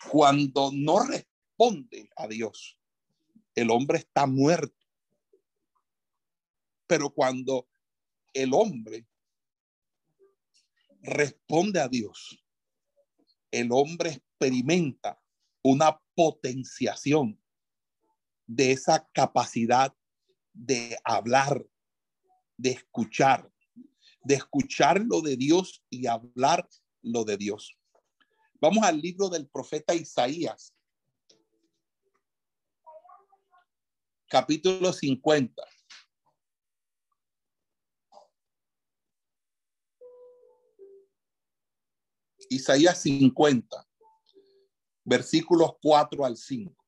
[0.08, 2.78] cuando no responde a Dios,
[3.56, 4.74] el hombre está muerto.
[6.86, 7.68] Pero cuando
[8.32, 9.06] el hombre
[11.02, 12.42] responde a Dios,
[13.50, 15.20] el hombre experimenta
[15.62, 17.40] una potenciación
[18.46, 19.92] de esa capacidad
[20.52, 21.66] de hablar,
[22.56, 23.50] de escuchar,
[24.22, 26.68] de escuchar lo de Dios y hablar
[27.02, 27.78] lo de Dios.
[28.60, 30.74] Vamos al libro del profeta Isaías,
[34.28, 35.62] capítulo 50.
[42.48, 43.88] Isaías 50,
[45.04, 46.81] versículos 4 al 5.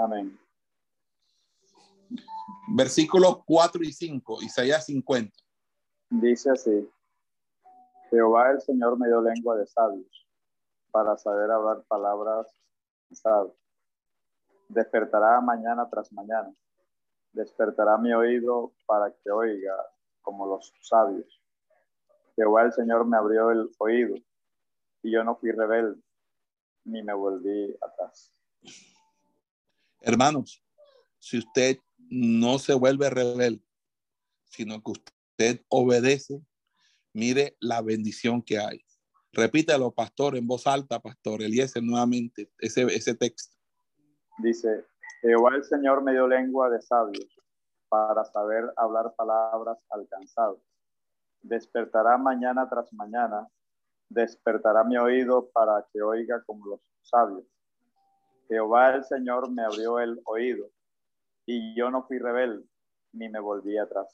[0.00, 0.38] Amén.
[2.74, 5.30] Versículos 4 y 5, Isaías 50.
[6.08, 6.90] Dice así,
[8.08, 10.26] Jehová el Señor me dio lengua de sabios
[10.90, 12.46] para saber hablar palabras
[13.12, 13.54] sabias.
[14.68, 16.50] Despertará mañana tras mañana.
[17.32, 19.74] Despertará mi oído para que oiga
[20.22, 21.42] como los sabios.
[22.36, 24.16] Jehová el Señor me abrió el oído
[25.02, 26.00] y yo no fui rebelde
[26.84, 28.32] ni me volví atrás.
[30.00, 30.64] Hermanos,
[31.18, 33.62] si usted no se vuelve rebelde,
[34.44, 36.40] sino que usted obedece,
[37.12, 38.84] mire la bendición que hay.
[39.32, 43.56] Repítelo, pastor, en voz alta, pastor Eliezer, nuevamente, ese, ese texto.
[44.38, 44.86] Dice,
[45.20, 47.28] Jehová el Señor me dio lengua de sabios
[47.88, 50.58] para saber hablar palabras alcanzadas.
[51.42, 53.48] Despertará mañana tras mañana,
[54.08, 57.44] despertará mi oído para que oiga como los sabios.
[58.50, 60.68] Jehová el Señor me abrió el oído
[61.46, 62.66] y yo no fui rebelde
[63.12, 64.08] ni me volví atrás.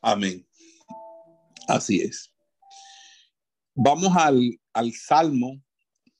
[0.00, 0.46] Amén.
[1.66, 2.32] Así es.
[3.74, 4.40] Vamos al,
[4.72, 5.60] al Salmo,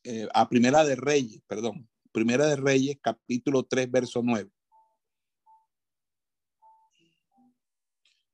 [0.03, 4.51] eh, a Primera de Reyes, perdón, Primera de Reyes, capítulo 3, verso 9.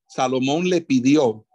[0.07, 1.47] Salomón le pidió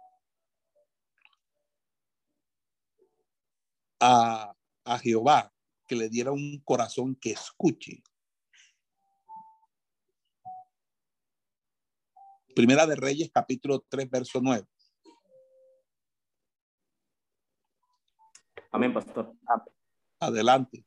[4.00, 4.54] a,
[4.84, 5.52] a Jehová
[5.88, 8.02] que le diera un corazón que escuche.
[12.54, 14.66] Primera de Reyes, capítulo 3, verso 9.
[18.70, 19.34] Amén, pastor.
[20.20, 20.84] Adelante.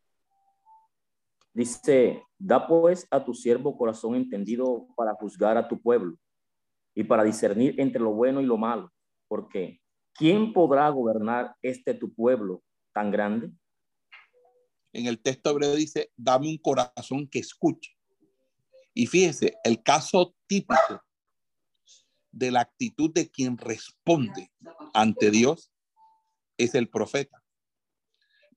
[1.53, 6.15] Dice, da pues a tu siervo corazón entendido para juzgar a tu pueblo
[6.93, 8.91] y para discernir entre lo bueno y lo malo,
[9.27, 9.81] porque
[10.13, 12.63] ¿quién podrá gobernar este tu pueblo
[12.93, 13.51] tan grande?
[14.93, 17.97] En el texto hebreo dice, dame un corazón que escuche.
[18.93, 21.01] Y fíjese, el caso típico
[22.31, 24.51] de la actitud de quien responde
[24.93, 25.71] ante Dios
[26.57, 27.41] es el profeta.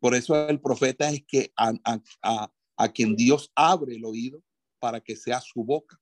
[0.01, 2.51] Por eso el profeta es que a-
[2.93, 4.43] quien Dios abre el oído
[4.78, 5.98] para que sea su boca.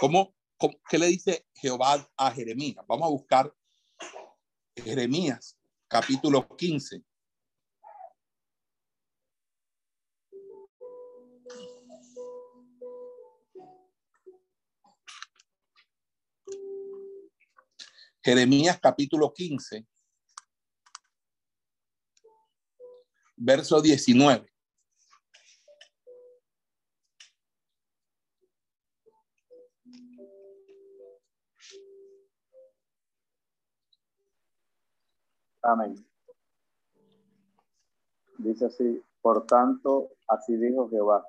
[0.00, 2.84] ¿Cómo, cómo qué le dice Jehová a Jeremías?
[2.86, 3.54] Vamos a buscar
[4.76, 5.56] Jeremías,
[5.88, 7.02] capítulo 15.
[18.24, 19.86] Jeremías capítulo 15,
[23.36, 24.50] verso 19.
[35.60, 35.94] Amén.
[38.38, 41.26] Dice así, por tanto, así dijo Jehová,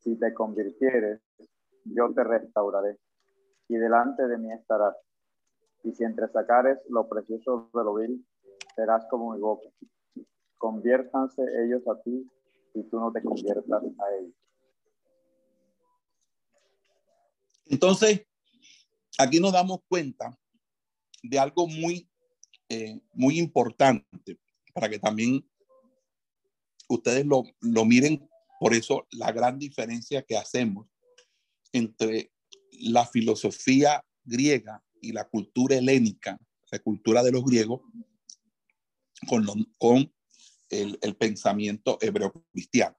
[0.00, 1.22] si te convirtieres,
[1.84, 2.98] yo te restauraré,
[3.68, 4.94] y delante de mí estarás.
[5.84, 8.26] Y si entresacares lo precioso de lo vil,
[8.74, 9.68] serás como boca.
[10.58, 12.28] Conviértanse ellos a ti,
[12.74, 14.34] y tú no te conviertas a ellos.
[17.66, 18.26] Entonces,
[19.18, 20.36] aquí nos damos cuenta
[21.22, 22.08] de algo muy,
[22.68, 24.38] eh, muy importante
[24.74, 25.48] para que también
[26.88, 28.28] ustedes lo, lo miren.
[28.60, 30.86] Por eso la gran diferencia que hacemos
[31.72, 32.32] entre
[32.72, 36.38] la filosofía griega y la cultura helénica,
[36.70, 37.82] la cultura de los griegos,
[39.78, 40.12] con,
[40.70, 42.96] el, el pensamiento hebreo cristiano.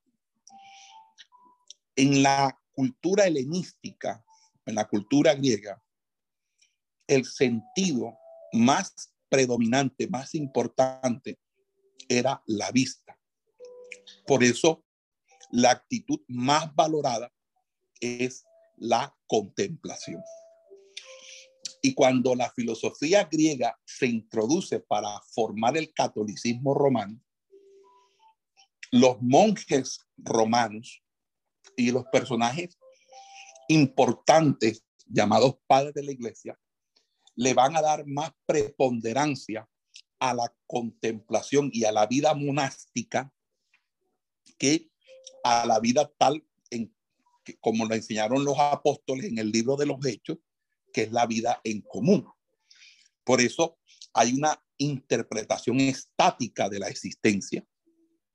[1.95, 4.23] En la cultura helenística,
[4.65, 5.81] en la cultura griega,
[7.07, 8.17] el sentido
[8.53, 11.39] más predominante, más importante,
[12.07, 13.19] era la vista.
[14.27, 14.85] Por eso,
[15.51, 17.31] la actitud más valorada
[17.99, 18.45] es
[18.77, 20.21] la contemplación.
[21.85, 27.21] Y cuando la filosofía griega se introduce para formar el catolicismo romano,
[28.89, 31.03] los monjes romanos
[31.77, 32.79] y los personajes
[33.67, 36.59] importantes llamados padres de la iglesia
[37.35, 39.69] le van a dar más preponderancia
[40.17, 43.31] a la contemplación y a la vida monástica
[44.57, 44.89] que
[45.43, 46.91] a la vida tal en
[47.61, 50.39] como lo enseñaron los apóstoles en el libro de los hechos,
[50.95, 52.25] que es la vida en común.
[53.25, 53.77] Por eso
[54.13, 57.67] hay una interpretación estática de la existencia,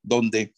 [0.03, 0.55] donde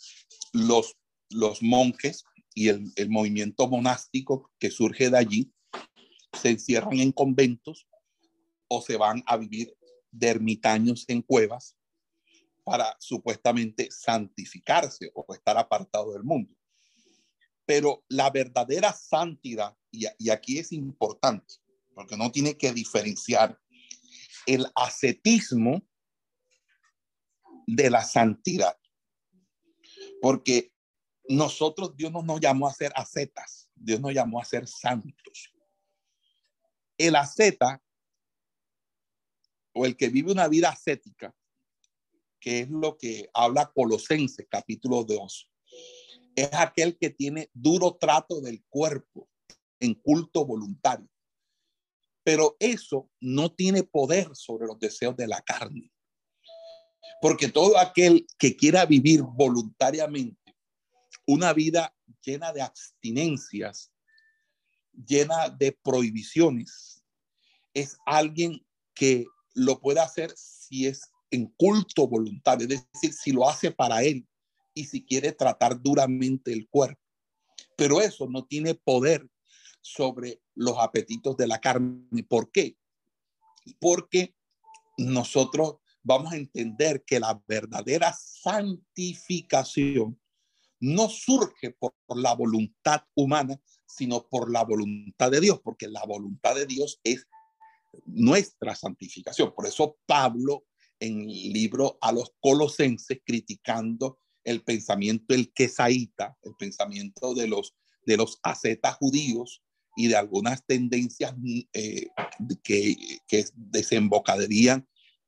[0.52, 0.96] los,
[1.30, 2.24] los monjes
[2.54, 5.52] y el, movimiento monástico que surge de allí
[6.32, 7.86] se encierran en conventos
[8.66, 9.72] o se van a vivir
[10.10, 11.76] de ermitaños en cuevas
[12.64, 16.52] para supuestamente santificarse o estar apartado del mundo.
[17.64, 21.61] Pero la verdadera santidad, y aquí es importante,
[21.94, 23.58] porque no tiene que diferenciar
[24.46, 25.82] el ascetismo
[27.66, 28.76] de la santidad.
[30.20, 30.72] Porque
[31.28, 35.52] nosotros, Dios no nos llamó a ser ascetas, Dios nos llamó a ser santos.
[36.98, 37.82] El asceta
[39.74, 41.34] o el que vive una vida ascética,
[42.40, 45.50] que es lo que habla Colosenses capítulo 2,
[46.34, 49.28] es aquel que tiene duro trato del cuerpo
[49.80, 51.11] en culto voluntario.
[52.24, 55.92] Pero eso no tiene poder sobre los deseos de la carne.
[57.20, 60.56] Porque todo aquel que quiera vivir voluntariamente
[61.26, 61.94] una vida
[62.24, 63.92] llena de abstinencias,
[64.92, 67.02] llena de prohibiciones,
[67.74, 69.24] es alguien que
[69.54, 74.26] lo puede hacer si es en culto voluntario, es decir, si lo hace para él
[74.74, 77.00] y si quiere tratar duramente el cuerpo.
[77.76, 79.26] Pero eso no tiene poder
[79.82, 82.22] sobre los apetitos de la carne.
[82.28, 82.78] ¿Por qué?
[83.78, 84.34] Porque
[84.96, 90.18] nosotros vamos a entender que la verdadera santificación
[90.80, 96.54] no surge por, la voluntad humana, sino por la voluntad de Dios, porque la voluntad
[96.54, 97.26] de Dios es
[98.06, 99.54] nuestra santificación.
[99.54, 100.64] Por eso Pablo
[100.98, 107.76] en el libro a los colosenses criticando el pensamiento el quesaíta, el pensamiento de los
[108.04, 109.62] de los ascetas judíos
[109.96, 111.34] y de algunas tendencias
[111.72, 112.08] eh,
[112.62, 112.96] que,
[113.26, 114.86] que, desembocarían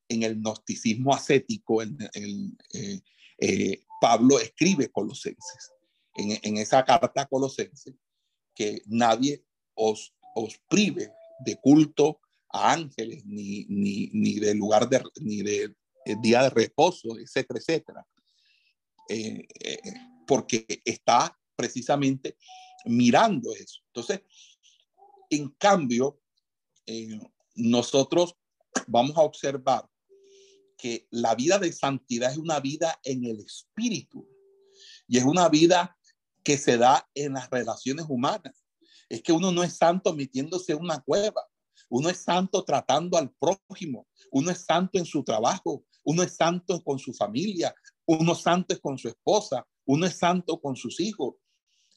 [0.09, 1.81] en el gnosticismo ascético.
[1.81, 3.01] En, en, eh,
[3.39, 5.71] eh, Pablo escribe Colosenses,
[6.15, 7.95] en, en, esa carta a Colosenses,
[8.55, 9.43] que nadie
[9.75, 11.11] os, os prive
[11.45, 12.19] de culto
[12.51, 15.75] a ángeles, ni, ni, ni de lugar de, ni de,
[16.05, 18.07] de día de reposo, etcétera, etcétera.
[19.07, 19.79] Eh, eh,
[20.25, 22.37] porque está precisamente
[22.85, 23.81] mirando eso.
[23.87, 24.21] Entonces,
[25.29, 26.19] en cambio,
[26.85, 27.19] eh,
[27.55, 28.35] nosotros
[28.87, 29.89] vamos a observar
[30.77, 34.27] que la vida de santidad es una vida en el espíritu
[35.07, 35.97] y es una vida
[36.43, 38.63] que se da en las relaciones humanas.
[39.09, 41.41] Es que uno no es santo metiéndose en una cueva.
[41.89, 44.07] Uno es santo tratando al prójimo.
[44.31, 45.85] Uno es santo en su trabajo.
[46.03, 47.73] Uno es santo con su familia.
[48.05, 49.65] Uno es santo con su esposa.
[49.85, 51.35] Uno es santo con sus hijos.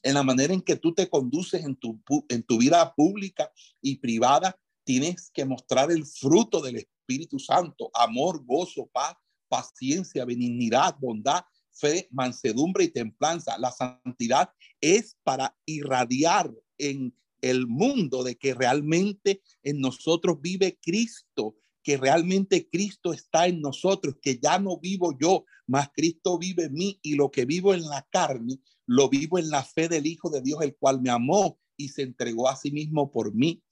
[0.03, 3.51] En la manera en que tú te conduces en tu, en tu vida pública
[3.81, 7.91] y privada, tienes que mostrar el fruto del Espíritu Santo.
[7.93, 9.15] Amor, gozo, paz,
[9.47, 13.57] paciencia, benignidad, bondad, fe, mansedumbre y templanza.
[13.57, 21.55] La santidad es para irradiar en el mundo de que realmente en nosotros vive Cristo,
[21.89, 26.73] que realmente Cristo está en nosotros, que ya no vivo yo, más Cristo vive en
[26.73, 30.29] mí y lo que vivo en la carne, lo vivo en la fe del Hijo
[30.29, 33.63] de Dios, el cual me amó y se entregó a sí mismo por mí.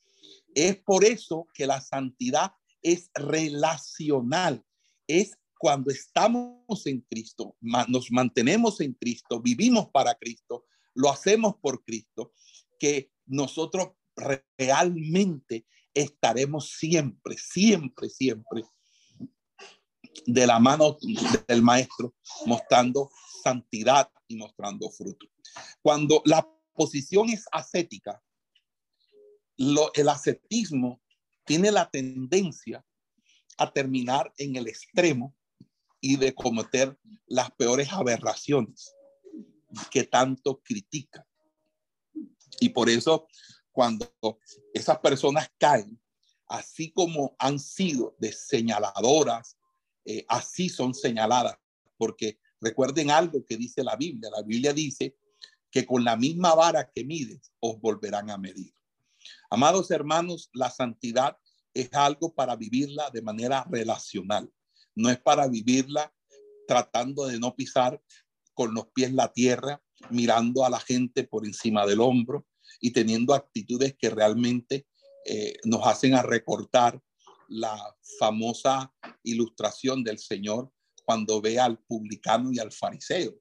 [0.55, 4.65] Es por eso que la santidad es relacional,
[5.05, 10.65] es cuando estamos en Cristo, nos mantenemos en Cristo, vivimos para Cristo,
[10.95, 12.31] lo hacemos por Cristo,
[12.79, 13.89] que nosotros
[14.57, 15.67] realmente
[16.01, 18.63] estaremos siempre, siempre, siempre
[20.25, 20.97] de la mano
[21.47, 22.13] del maestro,
[22.45, 23.09] mostrando
[23.43, 25.27] santidad y mostrando fruto.
[25.81, 28.21] Cuando la posición es ascética,
[29.57, 31.01] el ascetismo
[31.45, 32.85] tiene la tendencia
[33.57, 35.35] a terminar en el extremo
[35.99, 36.95] y de cometer
[37.25, 38.93] las peores aberraciones
[39.89, 41.25] que tanto critica.
[42.59, 43.27] Y por eso
[43.77, 44.09] cuando
[44.73, 46.01] esas personas caen,
[46.47, 49.55] así como han sido de señaladoras,
[50.03, 51.59] eh, así son señaladas,
[51.95, 54.31] porque recuerden algo que dice la Biblia.
[54.35, 55.15] La Biblia dice
[55.69, 58.73] que con la misma vara que mides, os volverán a medir.
[59.51, 61.37] Amados hermanos, la santidad
[61.71, 64.51] es algo para vivirla de manera relacional
[64.95, 66.11] no es para vivirla
[66.67, 68.01] tratando de no pisar
[68.55, 69.79] con los pies la tierra,
[70.09, 72.47] mirando a la gente por encima del hombro
[72.79, 74.87] y teniendo actitudes que realmente
[75.25, 77.01] eh, nos hacen a recortar
[77.49, 77.77] la
[78.19, 78.93] famosa
[79.23, 80.71] ilustración del Señor
[81.05, 83.33] cuando ve al publicano y al fariseo.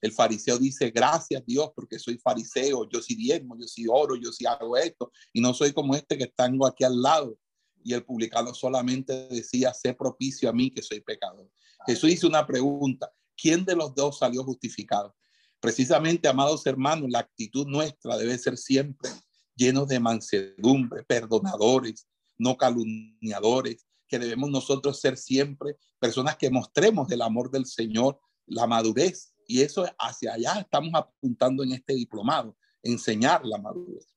[0.00, 4.32] El fariseo dice, gracias Dios porque soy fariseo, yo sí diezmo, yo sí oro, yo
[4.32, 7.38] sí hago esto y no soy como este que tengo aquí al lado
[7.82, 11.50] y el publicano solamente decía, sé propicio a mí que soy pecador.
[11.86, 15.14] Jesús hizo una pregunta, ¿quién de los dos salió justificado?
[15.60, 19.10] Precisamente, amados hermanos, la actitud nuestra debe ser siempre
[19.54, 22.08] llenos de mansedumbre, perdonadores,
[22.38, 28.66] no calumniadores, que debemos nosotros ser siempre personas que mostremos el amor del Señor, la
[28.66, 29.34] madurez.
[29.46, 34.14] Y eso hacia allá estamos apuntando en este diplomado, enseñar la madurez.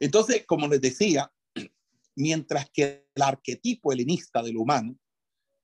[0.00, 1.30] Entonces, como les decía,
[2.16, 4.96] mientras que el arquetipo helenista del humano,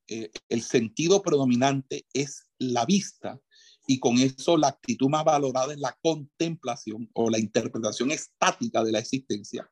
[0.09, 3.41] eh, el sentido predominante es la vista
[3.87, 8.93] y con eso la actitud más valorada es la contemplación o la interpretación estática de
[8.93, 9.71] la existencia.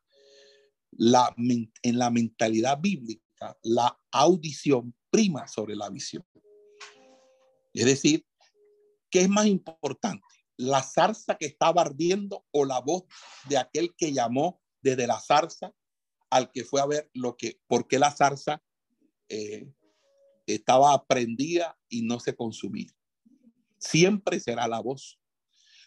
[0.91, 6.25] En la mentalidad bíblica, la audición prima sobre la visión.
[7.73, 8.25] Es decir,
[9.09, 10.23] ¿qué es más importante?
[10.57, 13.03] ¿La zarza que estaba ardiendo o la voz
[13.49, 15.73] de aquel que llamó desde la zarza
[16.29, 18.61] al que fue a ver lo que, por qué la zarza
[19.29, 19.71] eh,
[20.47, 22.91] estaba prendida y no se consumía.
[23.83, 25.19] Siempre será la voz.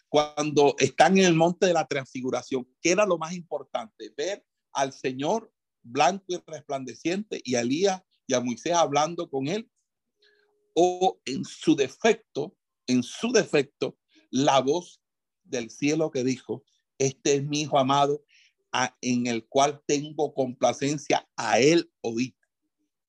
[0.07, 4.13] Cuando están en el monte de la transfiguración, ¿qué era lo más importante?
[4.15, 5.51] Ver al Señor
[5.81, 9.69] blanco y resplandeciente y a Elías y a Moisés hablando con él.
[10.75, 12.55] O en su defecto,
[12.85, 13.97] en su defecto,
[14.29, 15.01] la voz
[15.43, 16.63] del cielo que dijo,
[16.99, 18.23] este es mi hijo amado
[19.01, 22.35] en el cual tengo complacencia a él oír.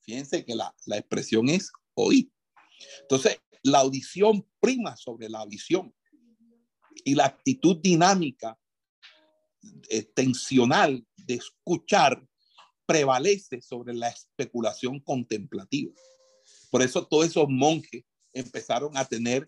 [0.01, 2.31] Fíjense que la, la expresión es oír.
[3.03, 5.95] Entonces, la audición prima sobre la visión
[7.05, 8.59] y la actitud dinámica,
[9.91, 12.25] eh, tensional de escuchar
[12.87, 15.93] prevalece sobre la especulación contemplativa.
[16.71, 19.47] Por eso todos esos monjes empezaron a tener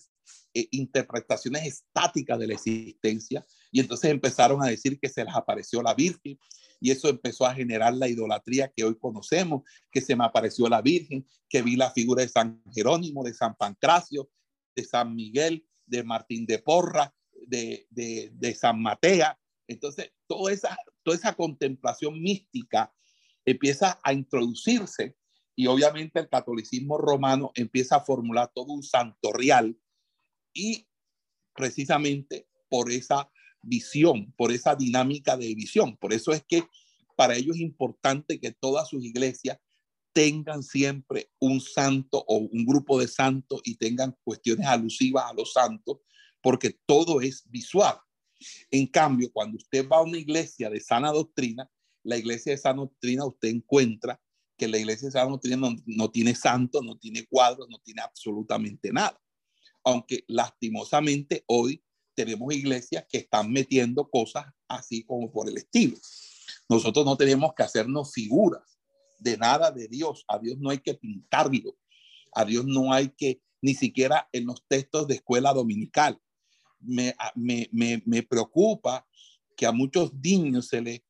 [0.53, 5.83] eh, interpretaciones estáticas de la existencia y entonces empezaron a decir que se les apareció
[5.83, 6.39] la Virgen
[6.81, 10.81] y eso empezó a generar la idolatría que hoy conocemos, que se me apareció la
[10.81, 14.31] Virgen, que vi la figura de San Jerónimo, de San Pancracio,
[14.75, 17.15] de San Miguel, de Martín de Porra,
[17.47, 19.39] de, de, de San Matea.
[19.69, 22.93] Entonces, toda esa, toda esa contemplación mística
[23.45, 25.17] empieza a introducirse
[25.55, 29.79] y obviamente el catolicismo romano empieza a formular todo un santorial
[30.55, 30.89] y
[31.55, 33.31] precisamente por esa
[33.63, 35.97] visión, por esa dinámica de visión.
[35.97, 36.65] Por eso es que
[37.17, 39.59] para ellos es importante que todas sus iglesias
[40.13, 45.53] tengan siempre un santo o un grupo de santos y tengan cuestiones alusivas a los
[45.53, 45.99] santos,
[46.43, 47.97] porque todo es visual.
[48.71, 51.71] En cambio, cuando usted va a una iglesia de sana doctrina,
[52.03, 54.21] la iglesia de sana doctrina, usted encuentra
[54.57, 58.03] que la iglesia de sana doctrina no, no tiene santos, no tiene cuadros, no tiene
[58.03, 59.21] absolutamente nada.
[59.85, 61.83] Aunque lastimosamente hoy
[62.25, 65.97] tenemos iglesias que están metiendo cosas así como por el estilo.
[66.69, 68.79] Nosotros no tenemos que hacernos figuras
[69.19, 70.25] de nada de Dios.
[70.29, 71.79] A Dios no hay que pintarlo.
[72.33, 76.21] A Dios no hay que, ni siquiera en los textos de escuela dominical.
[76.79, 79.07] Me, me, me, me preocupa
[79.57, 81.01] que a muchos niños se les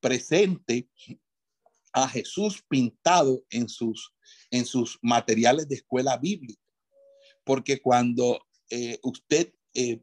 [0.00, 0.88] presente
[1.92, 4.12] a Jesús pintado en sus,
[4.50, 6.62] en sus materiales de escuela bíblica.
[7.44, 10.00] Porque cuando eh, usted eh,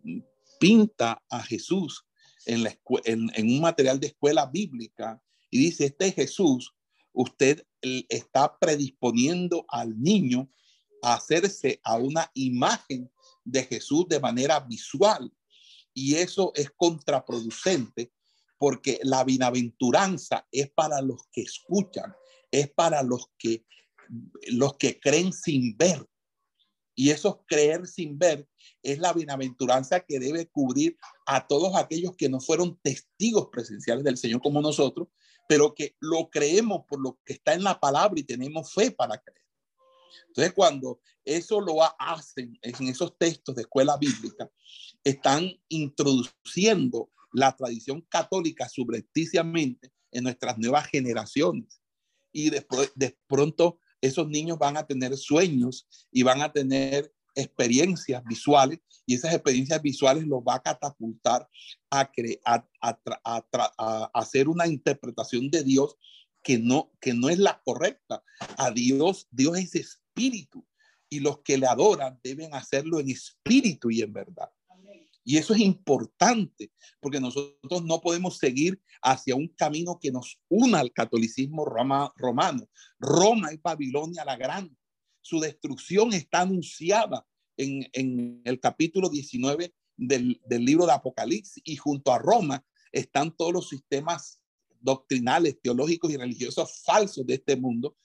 [0.64, 2.06] pinta a Jesús
[2.46, 5.22] en, la un material de escuela bíblica
[5.52, 6.74] y dice, este es Jesús,
[7.12, 10.50] usted está predisponiendo al niño
[11.02, 13.12] a hacerse a una imagen
[13.44, 15.30] de Jesús de manera visual.
[15.94, 18.14] Y eso es contraproducente
[18.58, 22.16] porque la bienaventuranza es para los que escuchan,
[22.50, 23.66] es para los que
[24.48, 26.08] los que creen sin ver.
[26.96, 28.48] Y eso creer sin ver
[28.84, 34.18] es la bienaventuranza que debe cubrir a todos aquellos que no fueron testigos presenciales del
[34.18, 35.08] Señor como nosotros,
[35.48, 39.18] pero que lo creemos por lo que está en la palabra y tenemos fe para
[39.18, 39.44] creer.
[40.28, 44.50] Entonces, cuando eso lo hacen en esos textos de escuela bíblica,
[45.04, 51.82] están introduciendo la tradición católica subrepticiamente en nuestras nuevas generaciones.
[52.32, 58.22] Y después, de pronto, esos niños van a tener sueños y van a tener experiencias
[58.26, 61.48] visuales y esas experiencias visuales los va a catapultar
[61.90, 62.12] a,
[62.46, 63.46] a, a,
[63.78, 65.96] a, hacer una interpretación de Dios
[66.44, 68.22] que no, que no es la correcta.
[68.58, 70.68] A Dios, Dios es espíritu
[71.10, 74.52] y los que le adoran deben hacerlo en espíritu y en verdad.
[75.24, 80.80] Y eso es importante porque nosotros no podemos seguir hacia un camino que nos una
[80.80, 82.68] al catolicismo roma, romano.
[83.00, 84.76] Roma y Babilonia la grande
[85.24, 87.26] su destrucción está anunciada
[87.58, 93.36] en, en el capítulo 19 del, del libro de Apocalipsis y junto a Roma están
[93.36, 94.40] todos los sistemas
[94.80, 97.96] doctrinales, teológicos y religiosos falsos de este mundo,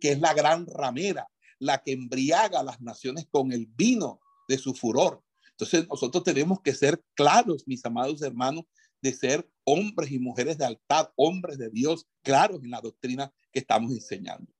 [0.00, 4.56] que es la gran ramera, la que embriaga a las naciones con el vino de
[4.56, 5.22] su furor.
[5.58, 8.64] Entonces nosotros tenemos que ser claros, mis amados hermanos,
[9.02, 13.58] de ser hombres y mujeres de altar, hombres de Dios, claros en la doctrina que
[13.58, 14.52] estamos enseñando.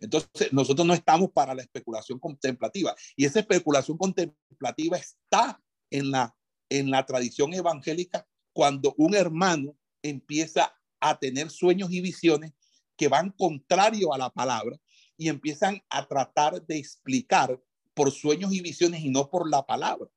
[0.00, 6.34] Entonces, nosotros no estamos para la especulación contemplativa y esa especulación contemplativa está en la,
[6.70, 12.52] en la tradición evangélica cuando un hermano empieza a tener sueños y visiones
[12.96, 14.78] que van contrario a la palabra
[15.18, 17.60] y empiezan a tratar de explicar
[17.92, 20.08] por sueños y visiones y no por la palabra.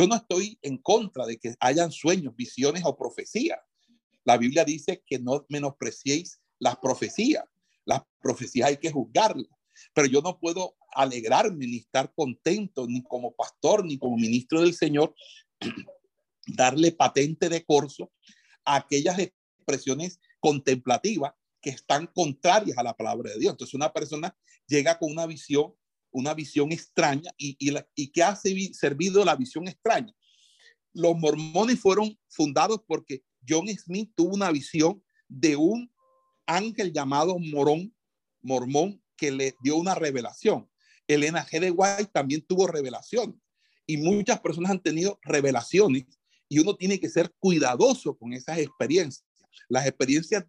[0.00, 3.58] Yo no estoy en contra de que hayan sueños, visiones o profecías.
[4.24, 7.44] La Biblia dice que no menospreciéis las profecías.
[7.84, 9.50] Las profecías hay que juzgarlas,
[9.92, 14.72] pero yo no puedo alegrarme ni estar contento ni como pastor ni como ministro del
[14.72, 15.14] Señor
[16.46, 18.10] darle patente de corso
[18.64, 23.52] a aquellas expresiones contemplativas que están contrarias a la palabra de Dios.
[23.52, 24.34] Entonces una persona
[24.66, 25.74] llega con una visión,
[26.10, 30.14] una visión extraña y, y, la, y que ha servido la visión extraña.
[30.92, 35.90] Los mormones fueron fundados porque John Smith tuvo una visión de un
[36.46, 37.94] ángel llamado Morón,
[38.42, 40.68] Mormón, que le dio una revelación.
[41.06, 41.60] Elena G.
[41.60, 43.40] de White también tuvo revelación
[43.86, 46.04] y muchas personas han tenido revelaciones
[46.48, 49.24] y uno tiene que ser cuidadoso con esas experiencias.
[49.68, 50.44] Las experiencias,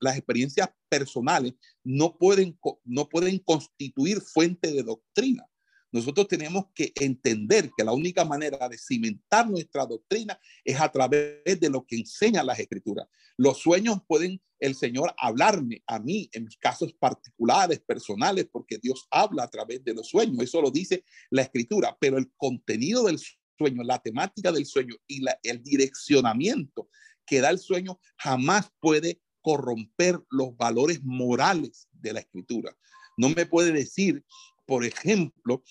[0.00, 1.54] las experiencias personales
[1.84, 5.46] no pueden, no pueden constituir fuente de doctrina.
[5.92, 11.58] Nosotros tenemos que entender que la única manera de cimentar nuestra doctrina es a través
[11.60, 13.08] de lo que enseñan las escrituras.
[13.36, 19.44] Los sueños pueden el Señor hablarme a mí en casos particulares, personales, porque Dios habla
[19.44, 20.38] a través de los sueños.
[20.42, 23.18] Eso lo dice la escritura, pero el contenido del
[23.58, 26.88] sueño, la temática del sueño y la, el direccionamiento
[27.30, 32.76] que da el sueño jamás puede corromper los valores morales de la escritura.
[33.16, 34.24] No me puede decir
[34.70, 35.64] por ejemplo,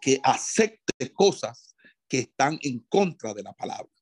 [0.00, 1.76] que acepte cosas
[2.08, 3.92] que están en contra de la palabra.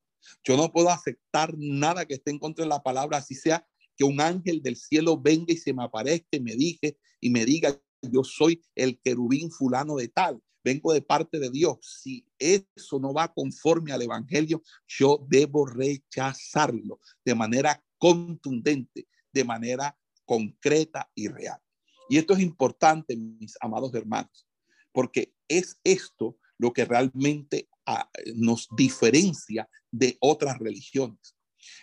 [0.43, 4.05] Yo no puedo aceptar nada que esté en contra de la palabra, así sea que
[4.05, 7.79] un ángel del cielo venga y se me aparezca y me dije y me diga,
[8.01, 11.79] yo soy el querubín fulano de tal, vengo de parte de Dios.
[12.03, 19.97] Si eso no va conforme al evangelio, yo debo rechazarlo de manera contundente, de manera
[20.25, 21.61] concreta y real.
[22.09, 24.47] Y esto es importante, mis amados hermanos,
[24.93, 31.37] porque es esto lo que realmente ah, nos diferencia de otras religiones.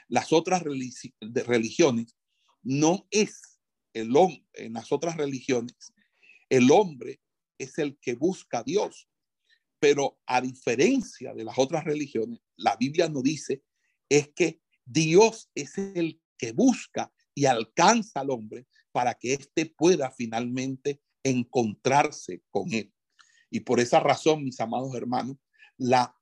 [0.07, 2.15] Las otras religiones
[2.61, 3.59] no es
[3.93, 5.93] el hombre, en las otras religiones,
[6.49, 7.19] el hombre
[7.57, 9.09] es el que busca a Dios.
[9.79, 13.63] Pero a diferencia de las otras religiones, la Biblia nos dice
[14.09, 20.09] es que Dios es el que busca y alcanza al hombre para que éste pueda
[20.11, 22.91] finalmente encontrarse con él.
[23.49, 25.37] Y por esa razón, mis amados hermanos,
[25.77, 26.15] la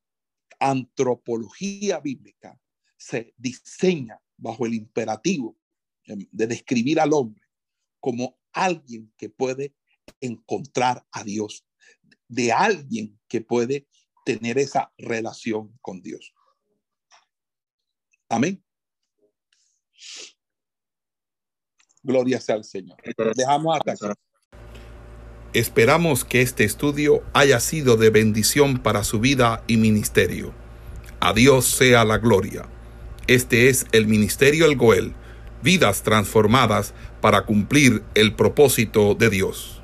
[0.59, 2.59] antropología bíblica
[2.97, 5.57] se diseña bajo el imperativo
[6.05, 7.43] de describir al hombre
[7.99, 9.73] como alguien que puede
[10.25, 11.65] encontrar a Dios,
[12.27, 13.87] de alguien que puede
[14.25, 16.33] tener esa relación con Dios.
[18.29, 18.63] Amén.
[22.01, 22.97] Gloria sea al Señor.
[23.35, 24.19] Dejamos hasta aquí.
[25.53, 30.53] Esperamos que este estudio haya sido de bendición para su vida y ministerio.
[31.21, 32.67] A Dios sea la gloria.
[33.27, 35.13] Este es el Ministerio El Goel,
[35.63, 39.74] vidas transformadas para cumplir el propósito de Dios.